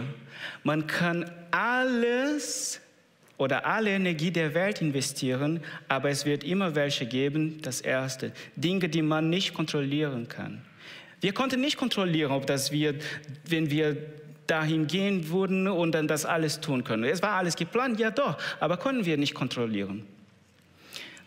Man 0.64 0.86
kann 0.86 1.30
alles 1.50 2.80
oder 3.38 3.64
alle 3.64 3.90
Energie 3.90 4.30
der 4.30 4.52
Welt 4.52 4.82
investieren, 4.82 5.60
aber 5.88 6.10
es 6.10 6.26
wird 6.26 6.44
immer 6.44 6.74
welche 6.74 7.06
geben, 7.06 7.60
das 7.62 7.80
Erste, 7.80 8.32
Dinge, 8.56 8.88
die 8.88 9.02
man 9.02 9.30
nicht 9.30 9.54
kontrollieren 9.54 10.28
kann. 10.28 10.60
Wir 11.20 11.32
konnten 11.32 11.60
nicht 11.60 11.76
kontrollieren, 11.76 12.32
ob 12.32 12.46
das 12.46 12.70
wir, 12.70 12.94
wenn 13.46 13.70
wir 13.70 13.96
dahin 14.46 14.86
gehen 14.86 15.30
würden 15.30 15.68
und 15.68 15.92
dann 15.92 16.08
das 16.08 16.24
alles 16.24 16.60
tun 16.60 16.84
können. 16.84 17.04
Es 17.04 17.22
war 17.22 17.32
alles 17.32 17.56
geplant, 17.56 18.00
ja 18.00 18.10
doch, 18.10 18.38
aber 18.60 18.76
konnten 18.76 19.04
wir 19.04 19.16
nicht 19.16 19.34
kontrollieren. 19.34 20.04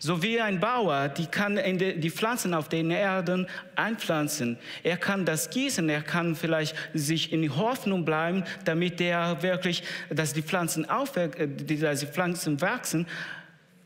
So 0.04 0.20
wie 0.20 0.40
ein 0.40 0.58
Bauer, 0.58 1.08
die 1.08 1.26
kann 1.26 1.60
die 1.78 2.10
Pflanzen 2.10 2.54
auf 2.54 2.68
den 2.68 2.90
Erden 2.90 3.46
einpflanzen. 3.76 4.58
Er 4.82 4.96
kann 4.96 5.24
das 5.24 5.48
gießen, 5.48 5.88
er 5.88 6.02
kann 6.02 6.34
vielleicht 6.34 6.74
sich 6.92 7.32
in 7.32 7.56
Hoffnung 7.56 8.04
bleiben, 8.04 8.42
damit 8.64 9.00
er 9.00 9.44
wirklich, 9.44 9.84
dass 10.10 10.32
die 10.32 10.42
Pflanzen 10.42 10.90
aufwachsen, 10.90 11.68
äh, 11.68 11.76
dass 11.76 12.00
die 12.00 12.06
Pflanzen 12.06 12.60
wachsen. 12.60 13.06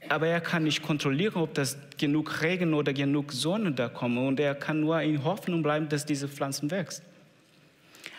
Aber 0.09 0.27
er 0.27 0.41
kann 0.41 0.65
nicht 0.65 0.81
kontrollieren, 0.81 1.43
ob 1.43 1.53
das 1.53 1.77
genug 1.99 2.41
Regen 2.41 2.73
oder 2.73 2.95
genug 2.95 3.33
Sonne 3.33 3.73
da 3.73 3.91
kommt. 3.91 4.17
Und 4.17 4.41
er 4.41 4.55
kann 4.55 4.81
nur 4.81 4.99
in 5.03 5.23
Hoffnung 5.23 5.63
bleiben, 5.63 5.87
dass 5.91 6.07
diese 6.07 6.29
Pflanzen 6.29 6.71
wächst. 6.71 7.03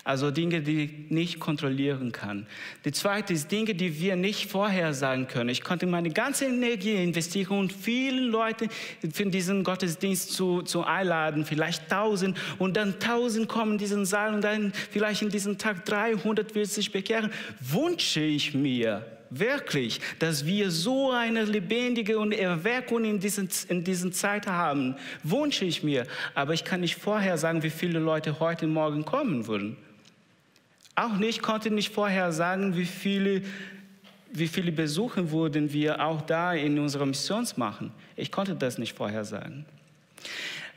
Also 0.07 0.31
Dinge, 0.31 0.61
die 0.61 0.85
ich 0.85 1.11
nicht 1.11 1.37
kontrollieren 1.41 2.13
kann. 2.13 2.47
Die 2.85 2.93
zweite 2.93 3.33
ist 3.33 3.51
Dinge, 3.51 3.75
die 3.75 3.99
wir 3.99 4.15
nicht 4.15 4.49
vorhersagen 4.49 5.27
können. 5.27 5.49
Ich 5.49 5.65
konnte 5.65 5.85
meine 5.85 6.11
ganze 6.11 6.45
Energie 6.45 6.95
investieren 6.95 7.59
und 7.59 7.73
viele 7.73 8.21
Leute 8.21 8.69
für 9.11 9.25
diesen 9.25 9.65
Gottesdienst 9.65 10.31
zu, 10.31 10.61
zu 10.61 10.85
einladen, 10.85 11.43
vielleicht 11.43 11.89
tausend 11.89 12.37
und 12.57 12.77
dann 12.77 13.01
tausend 13.01 13.49
kommen 13.49 13.73
in 13.73 13.77
diesen 13.79 14.05
Saal 14.05 14.33
und 14.33 14.45
dann 14.45 14.71
vielleicht 14.91 15.23
in 15.23 15.29
diesem 15.29 15.57
Tag 15.57 15.83
300 15.83 16.55
wird 16.55 16.69
sich 16.69 16.89
bekehren. 16.89 17.29
Wünsche 17.59 18.21
ich 18.21 18.53
mir 18.53 19.05
wirklich, 19.29 19.99
dass 20.19 20.45
wir 20.45 20.71
so 20.71 21.11
eine 21.11 21.43
lebendige 21.43 22.17
und 22.17 22.31
Erweckung 22.31 23.03
in 23.03 23.19
diesen, 23.19 23.49
in 23.67 23.83
diesen 23.83 24.13
Zeit 24.13 24.47
haben. 24.47 24.95
Wünsche 25.23 25.65
ich 25.65 25.83
mir. 25.83 26.07
Aber 26.33 26.53
ich 26.53 26.63
kann 26.63 26.79
nicht 26.79 26.95
vorher 26.95 27.37
sagen, 27.37 27.61
wie 27.61 27.69
viele 27.69 27.99
Leute 27.99 28.39
heute 28.39 28.67
Morgen 28.67 29.03
kommen 29.03 29.47
würden. 29.47 29.75
Auch 30.99 31.17
nicht, 31.17 31.43
konnte 31.43 31.69
nicht 31.69 31.93
vorher 31.93 32.31
sagen, 32.31 32.75
wie 32.75 32.86
viele, 32.86 33.43
wie 34.33 34.47
viele 34.47 34.71
Besuche 34.71 35.29
wurden 35.29 35.71
wir 35.71 36.03
auch 36.03 36.21
da 36.23 36.53
in 36.53 36.79
unserer 36.79 37.05
Missions 37.05 37.55
machen. 37.55 37.91
Ich 38.15 38.31
konnte 38.31 38.55
das 38.55 38.79
nicht 38.79 38.97
vorher 38.97 39.23
sagen. 39.23 39.67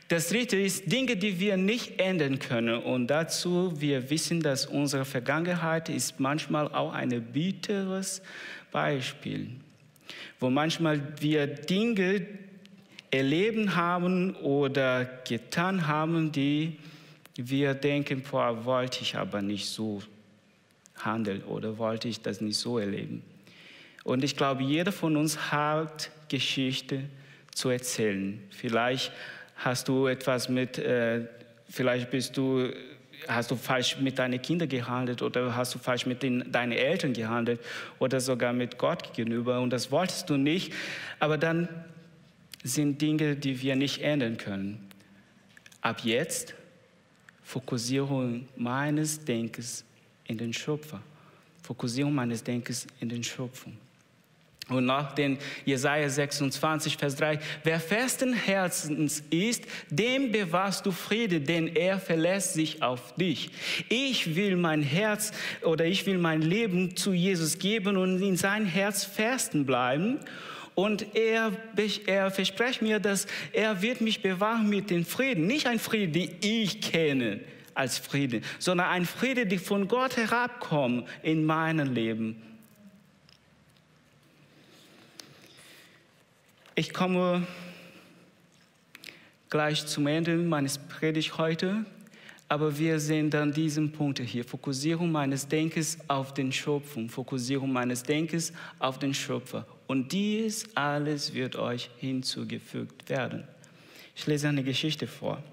Das 0.09 0.29
dritte 0.29 0.57
ist 0.57 0.91
Dinge, 0.91 1.17
die 1.17 1.39
wir 1.39 1.57
nicht 1.57 1.99
ändern 1.99 2.37
können. 2.37 2.83
Und 2.83 3.07
dazu, 3.07 3.73
wir 3.81 4.11
wissen, 4.11 4.41
dass 4.41 4.67
unsere 4.67 5.05
Vergangenheit 5.05 5.89
ist 5.89 6.19
manchmal 6.19 6.67
auch 6.67 6.93
ein 6.93 7.09
bitteres 7.33 8.21
Beispiel, 8.71 9.47
wo 10.39 10.51
manchmal 10.51 11.01
wir 11.19 11.47
Dinge 11.47 12.27
erleben 13.09 13.75
haben 13.75 14.35
oder 14.35 15.05
getan 15.27 15.87
haben, 15.87 16.31
die 16.31 16.77
wir 17.35 17.73
denken, 17.73 18.23
boah, 18.29 18.65
wollte 18.65 19.01
ich 19.01 19.15
aber 19.15 19.41
nicht 19.41 19.67
so 19.67 20.01
handeln 20.97 21.43
oder 21.43 21.77
wollte 21.77 22.07
ich 22.07 22.21
das 22.21 22.41
nicht 22.41 22.57
so 22.57 22.77
erleben. 22.79 23.23
Und 24.03 24.23
ich 24.23 24.35
glaube, 24.35 24.63
jeder 24.63 24.91
von 24.91 25.15
uns 25.15 25.51
hat 25.51 26.11
Geschichte 26.27 27.03
zu 27.53 27.69
erzählen. 27.69 28.41
Vielleicht 28.49 29.11
hast 29.55 29.87
du 29.87 30.07
etwas 30.07 30.49
mit, 30.49 30.77
äh, 30.79 31.27
vielleicht 31.69 32.09
bist 32.09 32.35
du, 32.35 32.71
hast 33.27 33.51
du 33.51 33.55
falsch 33.55 33.97
mit 33.99 34.17
deinen 34.17 34.41
Kindern 34.41 34.69
gehandelt 34.69 35.21
oder 35.21 35.55
hast 35.55 35.75
du 35.75 35.79
falsch 35.79 36.05
mit 36.05 36.23
den, 36.23 36.51
deinen 36.51 36.71
Eltern 36.71 37.13
gehandelt 37.13 37.59
oder 37.99 38.19
sogar 38.19 38.53
mit 38.53 38.77
Gott 38.77 39.13
gegenüber 39.13 39.59
und 39.59 39.71
das 39.71 39.91
wolltest 39.91 40.29
du 40.29 40.37
nicht. 40.37 40.73
Aber 41.19 41.37
dann 41.37 41.69
sind 42.63 43.01
Dinge, 43.01 43.35
die 43.35 43.61
wir 43.61 43.75
nicht 43.75 44.01
ändern 44.01 44.37
können. 44.37 44.89
Ab 45.81 46.01
jetzt 46.03 46.55
Fokussierung 47.51 48.47
meines 48.55 49.25
Denkens 49.25 49.83
in 50.25 50.37
den 50.37 50.53
Schöpfer. 50.53 51.01
Fokussierung 51.61 52.15
meines 52.15 52.41
Denkens 52.41 52.87
in 53.01 53.09
den 53.09 53.21
Schöpfung. 53.21 53.73
Und 54.69 54.85
nach 54.85 55.13
den 55.15 55.37
Jesaja 55.65 56.07
26, 56.07 56.95
Vers 56.95 57.17
3, 57.17 57.39
wer 57.65 57.81
festen 57.81 58.31
Herzens 58.31 59.21
ist, 59.31 59.65
dem 59.89 60.31
bewahrst 60.31 60.85
du 60.85 60.91
Friede, 60.93 61.41
denn 61.41 61.67
er 61.75 61.99
verlässt 61.99 62.53
sich 62.53 62.81
auf 62.81 63.15
dich. 63.15 63.49
Ich 63.89 64.37
will 64.37 64.55
mein 64.55 64.81
Herz 64.81 65.33
oder 65.61 65.83
ich 65.83 66.05
will 66.05 66.19
mein 66.19 66.41
Leben 66.41 66.95
zu 66.95 67.11
Jesus 67.11 67.59
geben 67.59 67.97
und 67.97 68.21
in 68.21 68.37
sein 68.37 68.65
Herz 68.65 69.03
festen 69.03 69.65
bleiben. 69.65 70.19
Und 70.81 71.15
er, 71.15 71.51
er 72.07 72.31
verspricht 72.31 72.81
mir, 72.81 72.99
dass 72.99 73.27
er 73.53 73.83
wird 73.83 74.01
mich 74.01 74.23
bewahren 74.23 74.67
mit 74.67 74.89
dem 74.89 75.05
Frieden. 75.05 75.45
Nicht 75.45 75.67
ein 75.67 75.77
Frieden, 75.77 76.11
den 76.13 76.35
ich 76.41 76.81
kenne 76.81 77.39
als 77.75 77.99
Frieden, 77.99 78.43
sondern 78.57 78.87
ein 78.87 79.05
Frieden, 79.05 79.47
der 79.47 79.59
von 79.59 79.87
Gott 79.87 80.17
herabkommt 80.17 81.07
in 81.21 81.45
meinem 81.45 81.93
Leben. 81.93 82.41
Ich 86.73 86.91
komme 86.91 87.45
gleich 89.51 89.85
zum 89.85 90.07
Ende 90.07 90.35
meines 90.35 90.79
Predigt 90.79 91.37
heute, 91.37 91.85
aber 92.47 92.79
wir 92.79 92.99
sehen 92.99 93.29
dann 93.29 93.53
diesen 93.53 93.91
Punkt 93.91 94.19
hier. 94.19 94.43
Fokussierung 94.43 95.11
meines 95.11 95.47
Denkens 95.47 95.99
auf 96.07 96.33
den 96.33 96.51
Schöpfung, 96.51 97.07
Fokussierung 97.07 97.71
meines 97.71 98.01
Denkens 98.01 98.51
auf 98.79 98.97
den 98.97 99.13
Schöpfer. 99.13 99.67
Und 99.91 100.13
dies 100.13 100.69
alles 100.73 101.33
wird 101.33 101.57
euch 101.57 101.89
hinzugefügt 101.97 103.09
werden. 103.09 103.43
Ich 104.15 104.25
lese 104.25 104.47
eine 104.47 104.63
Geschichte 104.63 105.05
vor. 105.05 105.43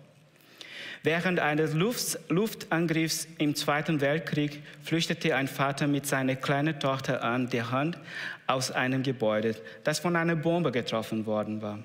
Während 1.03 1.41
eines 1.41 1.75
Luft 1.75 2.21
Luftangriffs 2.29 3.27
im 3.39 3.57
Zweiten 3.57 4.01
Weltkrieg 4.01 4.63
flüchtete 4.85 5.35
ein 5.35 5.49
Vater 5.49 5.89
mit 5.89 6.07
seiner 6.07 6.37
kleinen 6.37 6.79
Tochter 6.79 7.25
an 7.25 7.51
der 7.51 7.73
Hand 7.73 7.99
aus 8.47 8.71
einem 8.71 9.03
Gebäude, 9.03 9.57
das 9.83 9.99
von 9.99 10.15
einer 10.15 10.37
Bombe 10.37 10.71
getroffen 10.71 11.27
worden 11.27 11.61
war. 11.61 11.81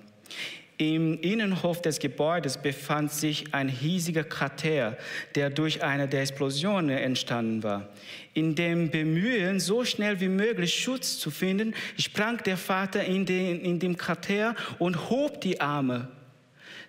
Im 0.77 1.19
Innenhof 1.21 1.81
des 1.81 1.99
Gebäudes 1.99 2.57
befand 2.57 3.11
sich 3.11 3.53
ein 3.53 3.69
riesiger 3.69 4.23
Krater, 4.23 4.97
der 5.35 5.49
durch 5.49 5.83
eine 5.83 6.07
der 6.07 6.21
Explosionen 6.21 6.97
entstanden 6.97 7.63
war. 7.63 7.89
In 8.33 8.55
dem 8.55 8.89
Bemühen, 8.89 9.59
so 9.59 9.85
schnell 9.85 10.19
wie 10.19 10.29
möglich 10.29 10.73
Schutz 10.73 11.19
zu 11.19 11.29
finden, 11.29 11.75
sprang 11.97 12.37
der 12.43 12.57
Vater 12.57 13.03
in 13.03 13.25
den, 13.25 13.61
in 13.61 13.79
dem 13.79 13.97
Krater 13.97 14.55
und 14.79 15.09
hob 15.09 15.41
die 15.41 15.61
Arme 15.61 16.07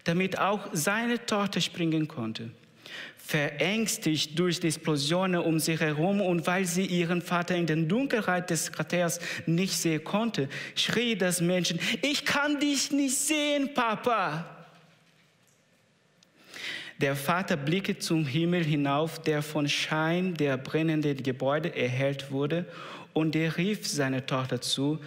damit 0.05 0.39
auch 0.39 0.69
seine 0.73 1.25
Tochter 1.25 1.61
springen 1.61 2.07
konnte. 2.07 2.51
Verängstigt 3.17 4.39
durch 4.39 4.61
die 4.61 4.67
Explosionen 4.67 5.41
um 5.41 5.59
sich 5.59 5.81
herum 5.81 6.21
und 6.21 6.47
weil 6.47 6.65
sie 6.67 6.85
ihren 6.85 7.23
Vater 7.23 7.57
in 7.57 7.67
der 7.67 7.77
Dunkelheit 7.77 8.51
des 8.51 8.71
Kraters 8.71 9.21
nicht 9.47 9.73
sehen 9.73 10.05
konnte, 10.05 10.49
schrie 10.75 11.17
das 11.17 11.41
Mädchen, 11.41 11.81
ich 12.03 12.25
kann 12.25 12.61
dich 12.61 12.93
nicht 12.93 13.17
sehen, 13.17 13.73
Papa. 13.73 14.47
Der 17.01 17.17
Vater 17.17 17.57
blickte 17.57 17.99
zum 17.99 18.27
Himmel 18.27 18.65
hinauf, 18.65 19.21
der 19.21 19.43
von 19.43 19.69
Schein 19.69 20.35
der 20.35 20.57
brennenden 20.57 21.23
Gebäude 21.23 21.75
erhellt 21.75 22.31
wurde, 22.31 22.67
und 23.13 23.37
er 23.37 23.57
rief 23.57 23.87
seine 23.87 24.27
Tochter 24.27 24.61
zu, 24.61 24.99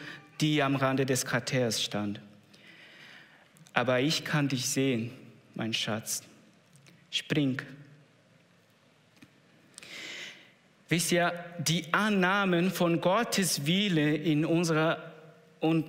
die 0.42 0.64
am 0.64 0.76
Rande 0.76 1.06
des 1.06 1.26
Kraters 1.26 1.84
stand 1.84 2.22
aber 3.78 4.00
ich 4.00 4.26
kann 4.26 4.48
dich 4.48 4.66
sehen, 4.66 5.12
mein 5.54 5.72
Schatz. 5.72 6.24
Spring. 7.12 7.62
Wisst 10.90 11.12
ihr, 11.12 11.34
die 11.60 11.86
Annahmen 11.92 12.72
von 12.72 13.02
Gottes 13.02 13.66
Wille 13.66 14.16
in 14.16 14.46
unserer 14.46 15.12
und, 15.60 15.86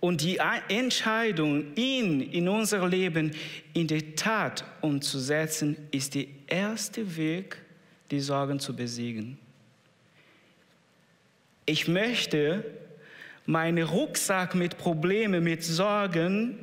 und 0.00 0.22
die 0.22 0.38
Entscheidung, 0.68 1.74
ihn 1.74 2.20
in 2.20 2.48
unser 2.48 2.86
Leben 2.88 3.34
in 3.74 3.86
die 3.86 4.14
Tat 4.14 4.64
umzusetzen, 4.80 5.76
ist 5.90 6.14
der 6.14 6.26
erste 6.46 7.16
Weg, 7.16 7.58
die 8.10 8.20
Sorgen 8.20 8.58
zu 8.58 8.74
besiegen. 8.74 9.38
Ich 11.66 11.88
möchte 11.88 12.64
meinen 13.44 13.84
Rucksack 13.84 14.54
mit 14.54 14.78
Problemen, 14.78 15.44
mit 15.44 15.62
Sorgen 15.62 16.58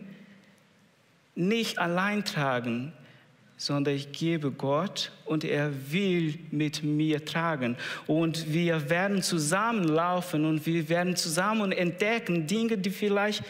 nicht 1.36 1.78
allein 1.78 2.26
tragen, 2.26 2.94
sondern 3.58 3.96
ich 3.96 4.12
gebe 4.12 4.52
Gott 4.52 5.12
und 5.26 5.44
er 5.44 5.72
will 5.92 6.38
mit 6.52 6.84
mir 6.84 7.24
tragen. 7.24 7.78
Und 8.06 8.54
wir 8.54 8.90
werden 8.90 9.22
zusammenlaufen 9.22 10.46
und 10.46 10.66
wir 10.66 10.90
werden 10.90 11.16
zusammen 11.16 11.72
entdecken 11.72 12.48
Dinge, 12.48 12.78
die 12.78 12.90
vielleicht 12.90 13.44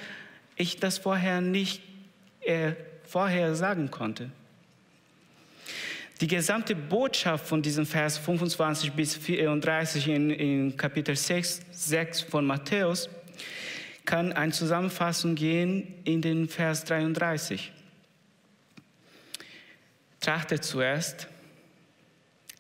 ich 0.58 0.78
das 0.78 1.00
vorher 1.00 1.42
nicht 1.42 1.82
äh, 2.42 2.74
vorher 3.04 3.56
sagen 3.56 3.92
konnte. 3.92 4.30
Die 6.22 6.28
gesamte 6.28 6.76
Botschaft 6.76 7.46
von 7.46 7.62
diesem 7.62 7.86
Vers 7.86 8.18
25 8.18 8.94
bis 8.94 9.16
34 9.16 10.08
in, 10.08 10.30
in 10.30 10.78
Kapitel 10.78 11.16
6, 11.16 11.62
6 11.72 12.22
von 12.22 12.46
Matthäus 12.46 13.10
kann 14.06 14.32
eine 14.32 14.52
Zusammenfassung 14.52 15.36
gehen 15.36 15.94
in 16.04 16.22
den 16.22 16.48
Vers 16.48 16.86
33. 16.86 17.72
Trachte 20.26 20.60
zuerst 20.60 21.28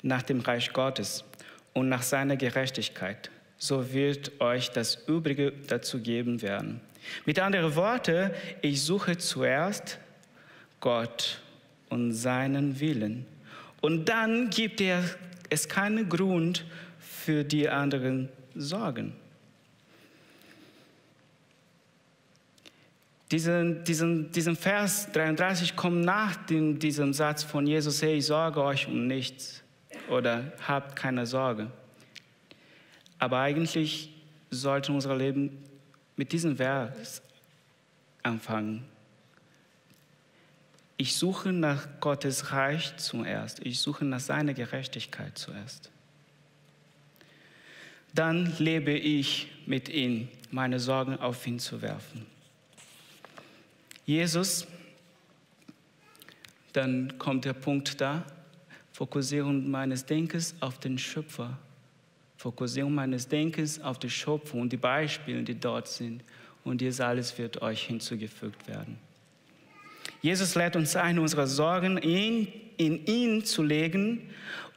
nach 0.03 0.21
dem 0.21 0.41
Reich 0.41 0.71
Gottes 0.71 1.23
und 1.73 1.89
nach 1.89 2.03
seiner 2.03 2.37
Gerechtigkeit. 2.37 3.31
so 3.57 3.91
wird 3.91 4.39
euch 4.39 4.69
das 4.69 5.07
Übrige 5.07 5.51
dazu 5.67 5.99
geben 5.99 6.43
werden. 6.43 6.79
Mit 7.25 7.39
anderen 7.39 7.75
Worten, 7.75 8.29
ich 8.61 8.83
suche 8.83 9.17
zuerst 9.17 9.97
Gott 10.79 11.41
und 11.89 12.11
seinen 12.11 12.79
Willen. 12.79 13.25
Und 13.81 14.05
dann 14.09 14.51
gibt 14.51 14.79
er 14.79 15.03
es 15.49 15.67
keinen 15.67 16.07
Grund 16.07 16.65
für 16.99 17.43
die 17.43 17.67
anderen 17.67 18.29
Sorgen. 18.53 19.13
Diesen, 23.31 23.83
diesen, 23.83 24.31
diesen 24.31 24.55
Vers 24.55 25.11
33 25.11 25.75
kommt 25.75 26.01
nach 26.01 26.35
dem, 26.45 26.77
diesem 26.77 27.11
Satz 27.11 27.43
von 27.43 27.65
Jesus, 27.65 28.01
hey, 28.01 28.17
ich 28.17 28.27
sorge 28.27 28.61
euch 28.63 28.87
um 28.87 29.07
nichts 29.07 29.63
oder 30.09 30.53
habt 30.67 30.95
keine 30.95 31.25
Sorge. 31.25 31.71
Aber 33.17 33.39
eigentlich 33.39 34.13
sollte 34.51 34.91
unser 34.91 35.15
Leben 35.15 35.57
mit 36.15 36.31
diesem 36.31 36.57
Vers 36.57 37.21
anfangen. 38.21 38.85
Ich 40.97 41.15
suche 41.15 41.51
nach 41.51 41.87
Gottes 41.99 42.51
Reich 42.51 42.95
zuerst. 42.97 43.65
Ich 43.65 43.79
suche 43.79 44.05
nach 44.05 44.19
seiner 44.19 44.53
Gerechtigkeit 44.53 45.37
zuerst. 45.37 45.91
Dann 48.13 48.55
lebe 48.59 48.91
ich 48.91 49.51
mit 49.65 49.89
ihm, 49.89 50.29
meine 50.51 50.79
Sorgen 50.79 51.19
auf 51.19 51.45
ihn 51.47 51.59
zu 51.59 51.81
werfen. 51.81 52.25
Jesus, 54.05 54.67
dann 56.73 57.17
kommt 57.17 57.45
der 57.45 57.53
Punkt 57.53 57.99
da, 57.99 58.23
Fokussierung 58.91 59.69
meines 59.69 60.05
Denkens 60.05 60.55
auf 60.59 60.79
den 60.79 60.97
Schöpfer. 60.97 61.57
Fokussierung 62.37 62.93
meines 62.93 63.27
Denkens 63.27 63.81
auf 63.81 63.97
die 63.97 64.09
Schöpfung 64.09 64.61
und 64.61 64.73
die 64.73 64.77
Beispiele, 64.77 65.43
die 65.43 65.59
dort 65.59 65.87
sind. 65.87 66.23
Und 66.63 66.81
dies 66.81 67.01
alles 67.01 67.37
wird 67.37 67.61
euch 67.61 67.83
hinzugefügt 67.83 68.67
werden. 68.67 68.97
Jesus 70.21 70.55
lädt 70.55 70.75
uns 70.75 70.95
ein, 70.95 71.19
unsere 71.19 71.47
Sorgen 71.47 71.97
in, 71.97 72.47
in 72.77 73.05
ihn 73.05 73.43
zu 73.43 73.63
legen 73.63 74.29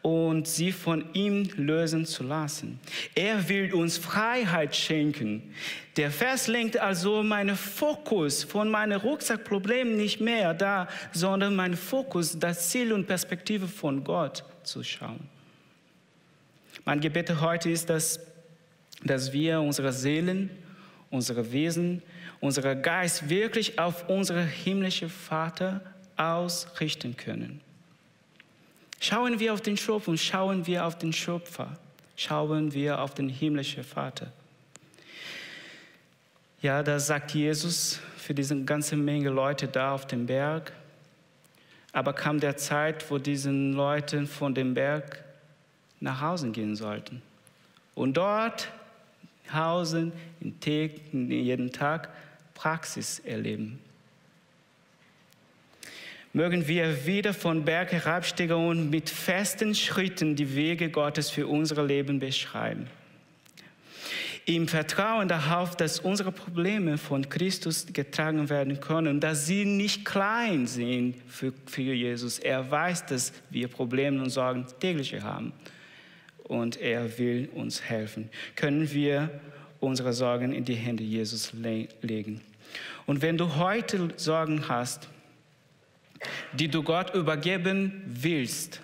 und 0.02 0.46
sie 0.46 0.72
von 0.72 1.04
ihm 1.12 1.48
lösen 1.56 2.06
zu 2.06 2.22
lassen. 2.22 2.78
Er 3.14 3.48
will 3.48 3.74
uns 3.74 3.98
Freiheit 3.98 4.74
schenken. 4.76 5.54
Der 5.96 6.11
Vers 6.11 6.46
lenkt 6.46 6.78
also 6.78 7.22
meinen 7.22 7.56
Fokus 7.56 8.44
von 8.44 8.70
meinen 8.70 9.00
Rucksackproblemen 9.00 9.96
nicht 9.96 10.20
mehr 10.20 10.54
da, 10.54 10.88
sondern 11.12 11.56
mein 11.56 11.76
Fokus, 11.76 12.38
das 12.38 12.70
Ziel 12.70 12.92
und 12.92 13.06
Perspektive 13.06 13.66
von 13.66 14.04
Gott 14.04 14.44
zu 14.62 14.84
schauen. 14.84 15.28
Mein 16.84 17.00
Gebet 17.00 17.40
heute 17.40 17.70
ist, 17.70 17.90
dass, 17.90 18.20
dass 19.04 19.32
wir 19.32 19.61
unsere 19.61 19.92
Seelen, 19.92 20.50
unsere 21.11 21.52
Wesen, 21.52 22.02
unser 22.40 22.76
Geist 22.76 23.28
wirklich 23.28 23.78
auf 23.78 24.08
unseren 24.08 24.46
himmlischen 24.46 25.11
Vater 25.11 25.80
ausrichten 26.16 27.16
können. 27.16 27.61
Schauen 29.00 29.38
wir 29.38 29.52
auf 29.52 29.61
den 29.61 29.76
Schöpfer 29.76 30.11
und 30.11 30.18
schauen 30.18 30.66
wir 30.66 30.84
auf 30.84 30.98
den 30.98 31.12
Schöpfer. 31.12 31.78
Schauen 32.16 32.72
wir 32.72 33.00
auf 33.00 33.14
den 33.14 33.28
himmlischen 33.28 33.84
Vater. 33.84 34.32
Ja, 36.61 36.82
da 36.82 36.98
sagt 36.98 37.32
Jesus 37.32 38.00
für 38.16 38.34
diese 38.34 38.61
ganze 38.64 38.96
Menge 38.96 39.30
Leute 39.30 39.68
da 39.68 39.92
auf 39.92 40.06
dem 40.06 40.26
Berg. 40.26 40.72
Aber 41.92 42.12
kam 42.12 42.40
der 42.40 42.56
Zeit, 42.56 43.08
wo 43.11 43.18
diese 43.18 43.50
Leute 43.50 44.26
von 44.26 44.54
dem 44.54 44.74
Berg 44.74 45.22
nach 46.00 46.20
Hause 46.20 46.50
gehen 46.50 46.74
sollten. 46.74 47.22
Und 47.94 48.16
dort 48.16 48.68
Hausen 49.52 50.12
jeden 50.40 51.72
Tag 51.72 52.11
Praxis 52.54 53.20
erleben. 53.20 53.78
Mögen 56.38 56.68
wir 56.68 57.05
wieder 57.05 57.35
von 57.35 57.64
Berg 57.64 57.90
herabsteigen 57.90 58.55
und 58.55 58.90
mit 58.90 59.11
festen 59.11 59.74
Schritten 59.74 60.37
die 60.37 60.55
Wege 60.55 60.88
Gottes 60.88 61.31
für 61.31 61.48
unser 61.48 61.85
Leben 61.85 62.20
beschreiben. 62.20 62.87
Im 64.44 64.68
Vertrauen 64.68 65.27
darauf, 65.27 65.74
dass 65.77 65.98
unsere 65.98 66.31
Probleme 66.31 66.96
von 66.96 67.29
Christus 67.29 67.87
getragen 67.92 68.48
werden 68.51 68.79
können, 68.79 69.18
dass 69.18 69.46
sie 69.46 69.64
nicht 69.64 70.05
klein 70.05 70.68
sind 70.68 71.16
für, 71.27 71.53
für 71.66 71.83
Jesus. 71.83 72.38
Er 72.38 72.70
weiß, 72.70 73.07
dass 73.07 73.33
wir 73.51 73.66
Probleme 73.66 74.22
und 74.22 74.31
Sorgen 74.31 74.64
täglich 74.79 75.20
haben 75.20 75.53
und 76.44 76.81
er 76.81 77.18
will 77.18 77.48
uns 77.53 77.83
helfen. 77.83 78.31
Können 78.55 78.88
wir 78.92 79.29
unsere 79.81 80.12
Sorgen 80.12 80.53
in 80.53 80.64
die 80.64 80.77
Hände 80.77 81.03
Jesus 81.03 81.53
legen. 81.53 82.40
Und 83.07 83.22
wenn 83.22 83.37
du 83.37 83.57
heute 83.57 84.11
Sorgen 84.14 84.68
hast, 84.68 85.09
die 86.52 86.68
du 86.68 86.83
Gott 86.83 87.14
übergeben 87.14 88.02
willst, 88.07 88.81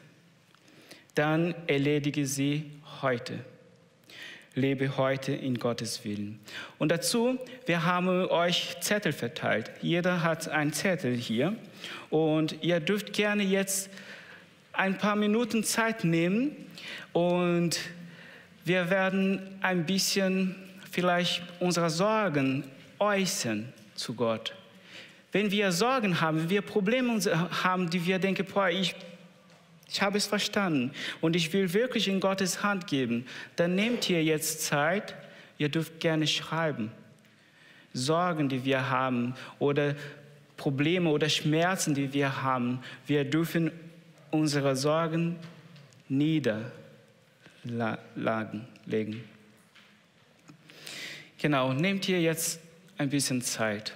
dann 1.15 1.55
erledige 1.67 2.27
sie 2.27 2.71
heute. 3.03 3.39
Lebe 4.57 4.97
heute 4.97 5.33
in 5.33 5.59
Gottes 5.59 6.05
Willen. 6.05 6.39
Und 6.79 6.91
dazu, 6.91 7.39
wir 7.67 7.85
haben 7.85 8.09
euch 8.09 8.77
Zettel 8.81 9.13
verteilt. 9.13 9.71
Jeder 9.83 10.23
hat 10.23 10.49
einen 10.49 10.73
Zettel 10.73 11.17
hier. 11.17 11.57
Und 12.09 12.63
ihr 12.63 12.79
dürft 12.79 13.13
gerne 13.13 13.43
jetzt 13.43 13.91
ein 14.73 14.97
paar 14.99 15.17
Minuten 15.17 15.65
Zeit 15.65 16.05
nehmen 16.05 16.55
und 17.13 17.79
wir 18.65 18.91
werden 18.91 19.41
ein 19.61 19.87
bisschen 19.87 20.57
vielleicht 20.91 21.43
unsere 21.61 21.91
Sorgen 21.91 22.65
äußern 22.99 23.73
zu 23.95 24.15
Gott. 24.15 24.55
Wenn 25.35 25.51
wir 25.51 25.73
Sorgen 25.73 26.21
haben, 26.21 26.43
wenn 26.43 26.51
wir 26.51 26.63
Probleme 26.63 27.19
haben, 27.65 27.91
die 27.91 28.07
wir 28.07 28.21
denken, 28.21 28.47
boah, 28.47 28.71
ich, 28.71 28.95
ich 29.91 30.01
habe 30.01 30.17
es 30.17 30.27
verstanden 30.27 30.93
und 31.21 31.35
ich 31.35 31.53
will 31.53 31.73
wirklich 31.73 32.07
in 32.07 32.21
Gottes 32.21 32.63
Hand 32.63 32.87
geben, 32.87 33.27
dann 33.57 33.75
nehmt 33.75 34.09
ihr 34.09 34.23
jetzt 34.23 34.63
Zeit, 34.63 35.17
ihr 35.59 35.69
dürft 35.69 35.99
gerne 35.99 36.29
schreiben. 36.29 36.93
Sorgen, 37.93 38.49
die 38.49 38.65
wir 38.65 38.91
haben 38.91 39.35
oder 39.59 39.97
Probleme 40.57 41.11
oder 41.11 41.29
Schmerzen, 41.29 41.95
die 41.95 42.13
wir 42.13 42.45
haben, 42.45 42.79
wir 43.09 43.25
dürfen 43.25 43.73
unsere 44.31 44.77
Sorgen 44.77 45.35
niederlegen. 46.09 46.71
Genau, 51.39 51.73
nehmt 51.73 52.09
ihr 52.09 52.21
jetzt 52.21 52.61
ein 52.99 53.09
bisschen 53.09 53.43
Zeit. 53.43 53.95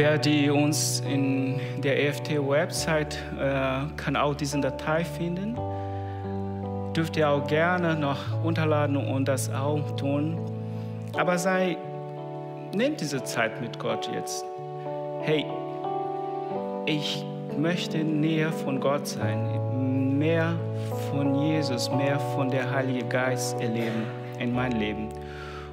Wer 0.00 0.16
die 0.16 0.48
uns 0.48 1.00
in 1.00 1.60
der 1.82 2.02
EFT-Website 2.08 3.18
äh, 3.38 3.80
kann 3.98 4.16
auch 4.16 4.34
diese 4.34 4.58
Datei 4.58 5.04
finden. 5.04 5.58
Dürft 6.96 7.18
ihr 7.18 7.28
auch 7.28 7.46
gerne 7.46 7.94
noch 7.96 8.16
runterladen 8.42 8.96
und 8.96 9.28
das 9.28 9.52
auch 9.52 9.94
tun. 9.96 10.38
Aber 11.18 11.36
sei, 11.36 11.76
nehmt 12.74 13.02
diese 13.02 13.22
Zeit 13.24 13.60
mit 13.60 13.78
Gott 13.78 14.10
jetzt. 14.14 14.42
Hey, 15.20 15.44
ich 16.86 17.22
möchte 17.58 17.98
näher 17.98 18.52
von 18.52 18.80
Gott 18.80 19.06
sein, 19.06 20.18
mehr 20.18 20.54
von 21.10 21.42
Jesus, 21.42 21.90
mehr 21.90 22.18
von 22.18 22.48
der 22.48 22.70
Heilige 22.70 23.04
Geist 23.04 23.60
erleben 23.60 24.06
in 24.38 24.54
mein 24.54 24.72
Leben. 24.72 25.10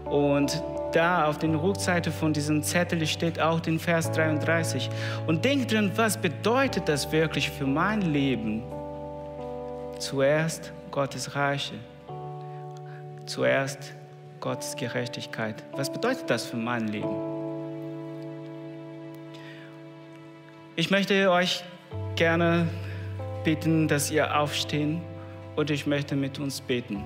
Und 0.04 0.62
da 0.98 1.28
auf 1.28 1.38
der 1.38 1.54
Rückseite 1.62 2.12
von 2.12 2.34
diesem 2.34 2.64
Zettel 2.64 3.06
steht 3.06 3.40
auch 3.40 3.60
den 3.60 3.78
Vers 3.78 4.12
33. 4.14 4.90
Und 5.28 5.46
denk 5.46 5.68
dran, 5.68 5.92
was 5.96 6.18
bedeutet 6.18 6.90
das 6.90 7.12
wirklich 7.12 7.52
für 7.52 7.68
mein 7.68 8.02
Leben? 8.02 8.64
Zuerst 10.00 10.74
Gottes 10.90 11.36
Reiche, 11.36 11.76
zuerst 13.28 13.94
Gottes 14.40 14.76
Gerechtigkeit. 14.76 15.64
Was 15.74 15.92
bedeutet 15.92 16.28
das 16.32 16.46
für 16.46 16.58
mein 16.58 16.88
Leben? 16.88 17.16
Ich 20.76 20.90
möchte 20.90 21.30
euch 21.30 21.64
gerne 22.16 22.68
bitten, 23.44 23.88
dass 23.88 24.10
ihr 24.10 24.36
aufstehen 24.36 25.02
und 25.56 25.70
ich 25.70 25.86
möchte 25.86 26.16
mit 26.16 26.40
uns 26.40 26.60
beten. 26.60 27.04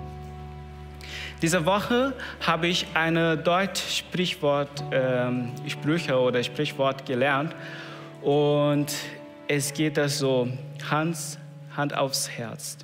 Diese 1.41 1.65
Woche 1.65 2.13
habe 2.45 2.67
ich 2.67 2.85
eine 2.93 3.37
Deutsch-Sprichwort, 3.37 4.83
ähm, 4.91 5.51
Sprüche 5.67 6.19
oder 6.19 6.43
Sprichwort 6.43 7.05
gelernt 7.05 7.55
und 8.21 8.93
es 9.47 9.73
geht 9.73 9.97
das 9.97 10.19
so, 10.19 10.47
Hand, 10.89 11.17
Hand 11.75 11.97
aufs 11.97 12.29
Herz. 12.29 12.77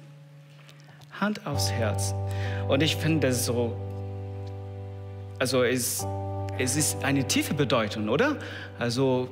Hand 1.20 1.46
aufs 1.46 1.72
Herz. 1.72 2.14
Und 2.68 2.84
ich 2.84 2.96
finde 2.96 3.28
das 3.28 3.46
so, 3.46 3.76
also 5.40 5.64
es, 5.64 6.06
es 6.58 6.76
ist 6.76 7.04
eine 7.04 7.28
tiefe 7.28 7.54
Bedeutung, 7.54 8.10
oder? 8.10 8.38
Also 8.80 9.30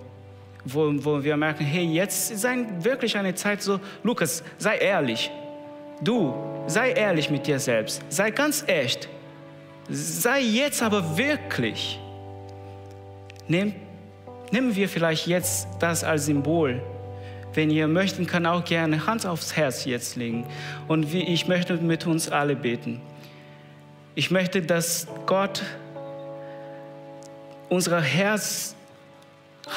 wo, 0.65 0.91
wo 1.03 1.23
wir 1.23 1.37
merken, 1.37 1.63
hey, 1.63 1.85
jetzt 1.85 2.31
ist 2.31 2.45
ein, 2.45 2.83
wirklich 2.83 3.17
eine 3.17 3.35
Zeit 3.35 3.61
so, 3.61 3.79
Lukas, 4.03 4.43
sei 4.57 4.77
ehrlich. 4.77 5.31
Du, 6.01 6.33
sei 6.67 6.91
ehrlich 6.91 7.29
mit 7.29 7.47
dir 7.47 7.59
selbst. 7.59 8.01
Sei 8.09 8.31
ganz 8.31 8.63
echt. 8.67 9.07
Sei 9.89 10.41
jetzt 10.41 10.81
aber 10.81 11.17
wirklich. 11.17 11.99
Nehm, 13.47 13.73
nehmen 14.51 14.75
wir 14.75 14.89
vielleicht 14.89 15.27
jetzt 15.27 15.67
das 15.79 16.03
als 16.03 16.25
Symbol. 16.25 16.81
Wenn 17.53 17.69
ihr 17.69 17.87
möchten, 17.87 18.27
kann 18.27 18.45
auch 18.45 18.65
gerne 18.65 19.05
Hand 19.07 19.25
aufs 19.25 19.55
Herz 19.55 19.85
jetzt 19.85 20.17
legen. 20.17 20.45
Und 20.87 21.13
ich 21.13 21.47
möchte 21.47 21.75
mit 21.77 22.05
uns 22.05 22.29
alle 22.29 22.55
beten. 22.55 22.99
Ich 24.15 24.31
möchte, 24.31 24.61
dass 24.61 25.07
Gott 25.25 25.63
unser 27.69 28.01
Herz 28.01 28.75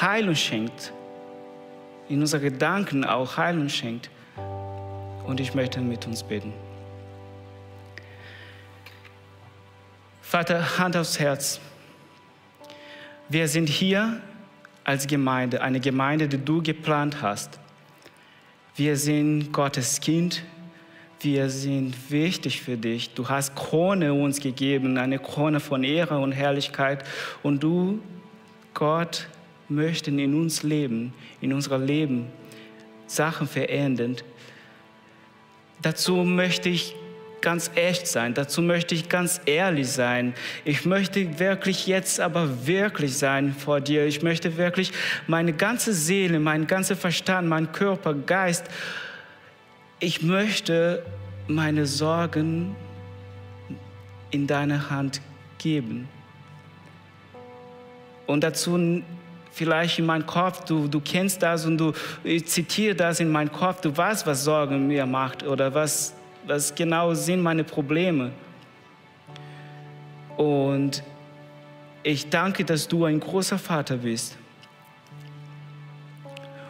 Heilung 0.00 0.34
schenkt, 0.34 0.92
in 2.08 2.20
unseren 2.20 2.42
Gedanken 2.42 3.04
auch 3.04 3.36
Heilung 3.36 3.68
schenkt. 3.68 4.10
Und 5.28 5.40
ich 5.40 5.54
möchte 5.54 5.82
mit 5.82 6.06
uns 6.06 6.22
beten. 6.22 6.54
Vater, 10.22 10.78
Hand 10.78 10.96
aufs 10.96 11.18
Herz. 11.18 11.60
Wir 13.28 13.46
sind 13.46 13.68
hier 13.68 14.22
als 14.84 15.06
Gemeinde, 15.06 15.60
eine 15.60 15.80
Gemeinde, 15.80 16.28
die 16.28 16.42
du 16.42 16.62
geplant 16.62 17.20
hast. 17.20 17.60
Wir 18.74 18.96
sind 18.96 19.52
Gottes 19.52 20.00
Kind. 20.00 20.44
Wir 21.20 21.50
sind 21.50 22.10
wichtig 22.10 22.62
für 22.62 22.78
dich. 22.78 23.12
Du 23.12 23.28
hast 23.28 23.54
Krone 23.54 24.14
uns 24.14 24.40
gegeben, 24.40 24.96
eine 24.96 25.18
Krone 25.18 25.60
von 25.60 25.84
Ehre 25.84 26.20
und 26.20 26.32
Herrlichkeit. 26.32 27.04
Und 27.42 27.62
du, 27.62 28.00
Gott, 28.72 29.28
möchten 29.68 30.18
in 30.18 30.34
uns 30.34 30.62
leben, 30.62 31.12
in 31.42 31.52
unserem 31.52 31.84
Leben 31.84 32.28
Sachen 33.06 33.46
verändern. 33.46 34.16
Dazu 35.82 36.16
möchte 36.16 36.68
ich 36.68 36.94
ganz 37.40 37.70
echt 37.76 38.06
sein, 38.06 38.34
dazu 38.34 38.62
möchte 38.62 38.94
ich 38.94 39.08
ganz 39.08 39.40
ehrlich 39.46 39.88
sein. 39.88 40.34
Ich 40.64 40.84
möchte 40.84 41.38
wirklich 41.38 41.86
jetzt 41.86 42.20
aber 42.20 42.66
wirklich 42.66 43.16
sein 43.16 43.54
vor 43.54 43.80
dir. 43.80 44.06
Ich 44.06 44.22
möchte 44.22 44.56
wirklich 44.56 44.92
meine 45.26 45.52
ganze 45.52 45.92
Seele, 45.92 46.40
mein 46.40 46.66
ganzer 46.66 46.96
Verstand, 46.96 47.48
mein 47.48 47.70
Körper, 47.72 48.14
Geist, 48.14 48.66
ich 50.00 50.22
möchte 50.22 51.04
meine 51.46 51.86
Sorgen 51.86 52.76
in 54.30 54.46
deine 54.46 54.90
Hand 54.90 55.20
geben. 55.58 56.08
Und 58.26 58.44
dazu 58.44 59.02
vielleicht 59.58 59.98
in 59.98 60.06
meinem 60.06 60.24
Kopf, 60.24 60.64
du, 60.64 60.86
du 60.86 61.00
kennst 61.00 61.42
das 61.42 61.66
und 61.66 61.76
du 61.78 61.92
zitierst 62.44 63.00
das 63.00 63.18
in 63.18 63.28
meinem 63.28 63.50
Kopf, 63.50 63.80
du 63.80 63.94
weißt, 63.94 64.24
was 64.26 64.44
Sorgen 64.44 64.86
mir 64.86 65.04
macht 65.04 65.42
oder 65.42 65.74
was, 65.74 66.14
was 66.46 66.72
genau 66.74 67.12
sind 67.12 67.42
meine 67.42 67.64
Probleme. 67.64 68.30
Und 70.36 71.02
ich 72.04 72.30
danke, 72.30 72.64
dass 72.64 72.86
du 72.86 73.04
ein 73.04 73.18
großer 73.18 73.58
Vater 73.58 73.96
bist. 73.96 74.38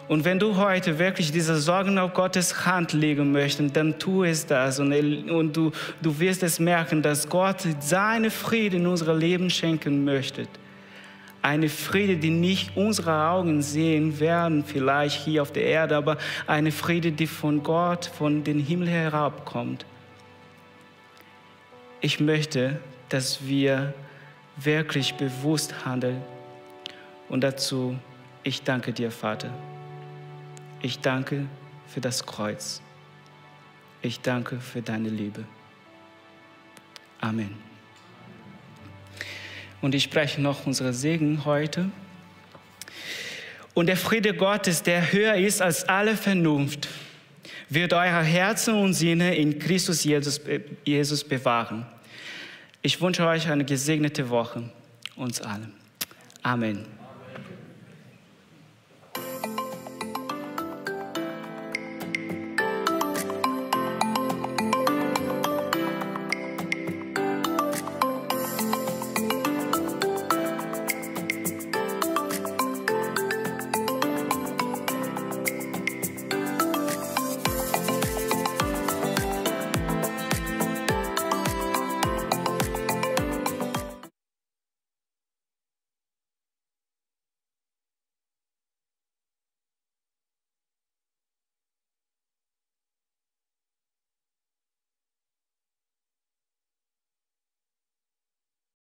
Und 0.08 0.24
wenn 0.24 0.38
du 0.38 0.56
heute 0.56 0.98
wirklich 0.98 1.30
diese 1.30 1.56
Sorgen 1.58 1.98
auf 1.98 2.14
Gottes 2.14 2.64
Hand 2.64 2.94
legen 2.94 3.30
möchtest, 3.30 3.76
dann 3.76 3.98
tu 3.98 4.24
es 4.24 4.46
das. 4.46 4.80
Und, 4.80 4.90
und 5.30 5.54
du, 5.54 5.70
du 6.00 6.18
wirst 6.18 6.42
es 6.42 6.58
merken, 6.58 7.02
dass 7.02 7.28
Gott 7.28 7.66
seine 7.80 8.30
Friede 8.30 8.78
in 8.78 8.86
unser 8.86 9.14
Leben 9.14 9.50
schenken 9.50 10.04
möchte. 10.04 10.48
Eine 11.40 11.68
Friede, 11.68 12.16
die 12.16 12.30
nicht 12.30 12.76
unsere 12.76 13.28
Augen 13.28 13.62
sehen 13.62 14.18
werden, 14.18 14.64
vielleicht 14.64 15.24
hier 15.24 15.42
auf 15.42 15.52
der 15.52 15.64
Erde, 15.64 15.96
aber 15.96 16.18
eine 16.46 16.72
Friede, 16.72 17.12
die 17.12 17.26
von 17.26 17.62
Gott, 17.62 18.06
von 18.06 18.42
den 18.42 18.58
Himmel 18.58 18.88
herabkommt. 18.88 19.86
Ich 22.00 22.20
möchte, 22.20 22.80
dass 23.08 23.46
wir 23.46 23.94
wirklich 24.56 25.14
bewusst 25.14 25.84
handeln. 25.84 26.22
Und 27.28 27.42
dazu, 27.42 27.96
ich 28.42 28.62
danke 28.62 28.92
dir, 28.92 29.10
Vater. 29.10 29.50
Ich 30.80 31.00
danke 31.00 31.46
für 31.86 32.00
das 32.00 32.24
Kreuz. 32.24 32.80
Ich 34.02 34.20
danke 34.20 34.60
für 34.60 34.82
deine 34.82 35.08
Liebe. 35.08 35.44
Amen. 37.20 37.67
Und 39.80 39.94
ich 39.94 40.02
spreche 40.02 40.40
noch 40.40 40.66
unsere 40.66 40.92
Segen 40.92 41.44
heute. 41.44 41.90
Und 43.74 43.86
der 43.86 43.96
Friede 43.96 44.34
Gottes, 44.34 44.82
der 44.82 45.12
höher 45.12 45.34
ist 45.34 45.62
als 45.62 45.88
alle 45.88 46.16
Vernunft, 46.16 46.88
wird 47.68 47.92
eure 47.92 48.22
Herzen 48.22 48.74
und 48.74 48.94
Sinne 48.94 49.36
in 49.36 49.58
Christus 49.58 50.02
Jesus, 50.02 50.40
Jesus 50.84 51.22
bewahren. 51.22 51.86
Ich 52.82 53.00
wünsche 53.00 53.26
euch 53.26 53.48
eine 53.48 53.64
gesegnete 53.64 54.30
Woche, 54.30 54.68
uns 55.16 55.40
allen. 55.40 55.72
Amen. 56.42 56.97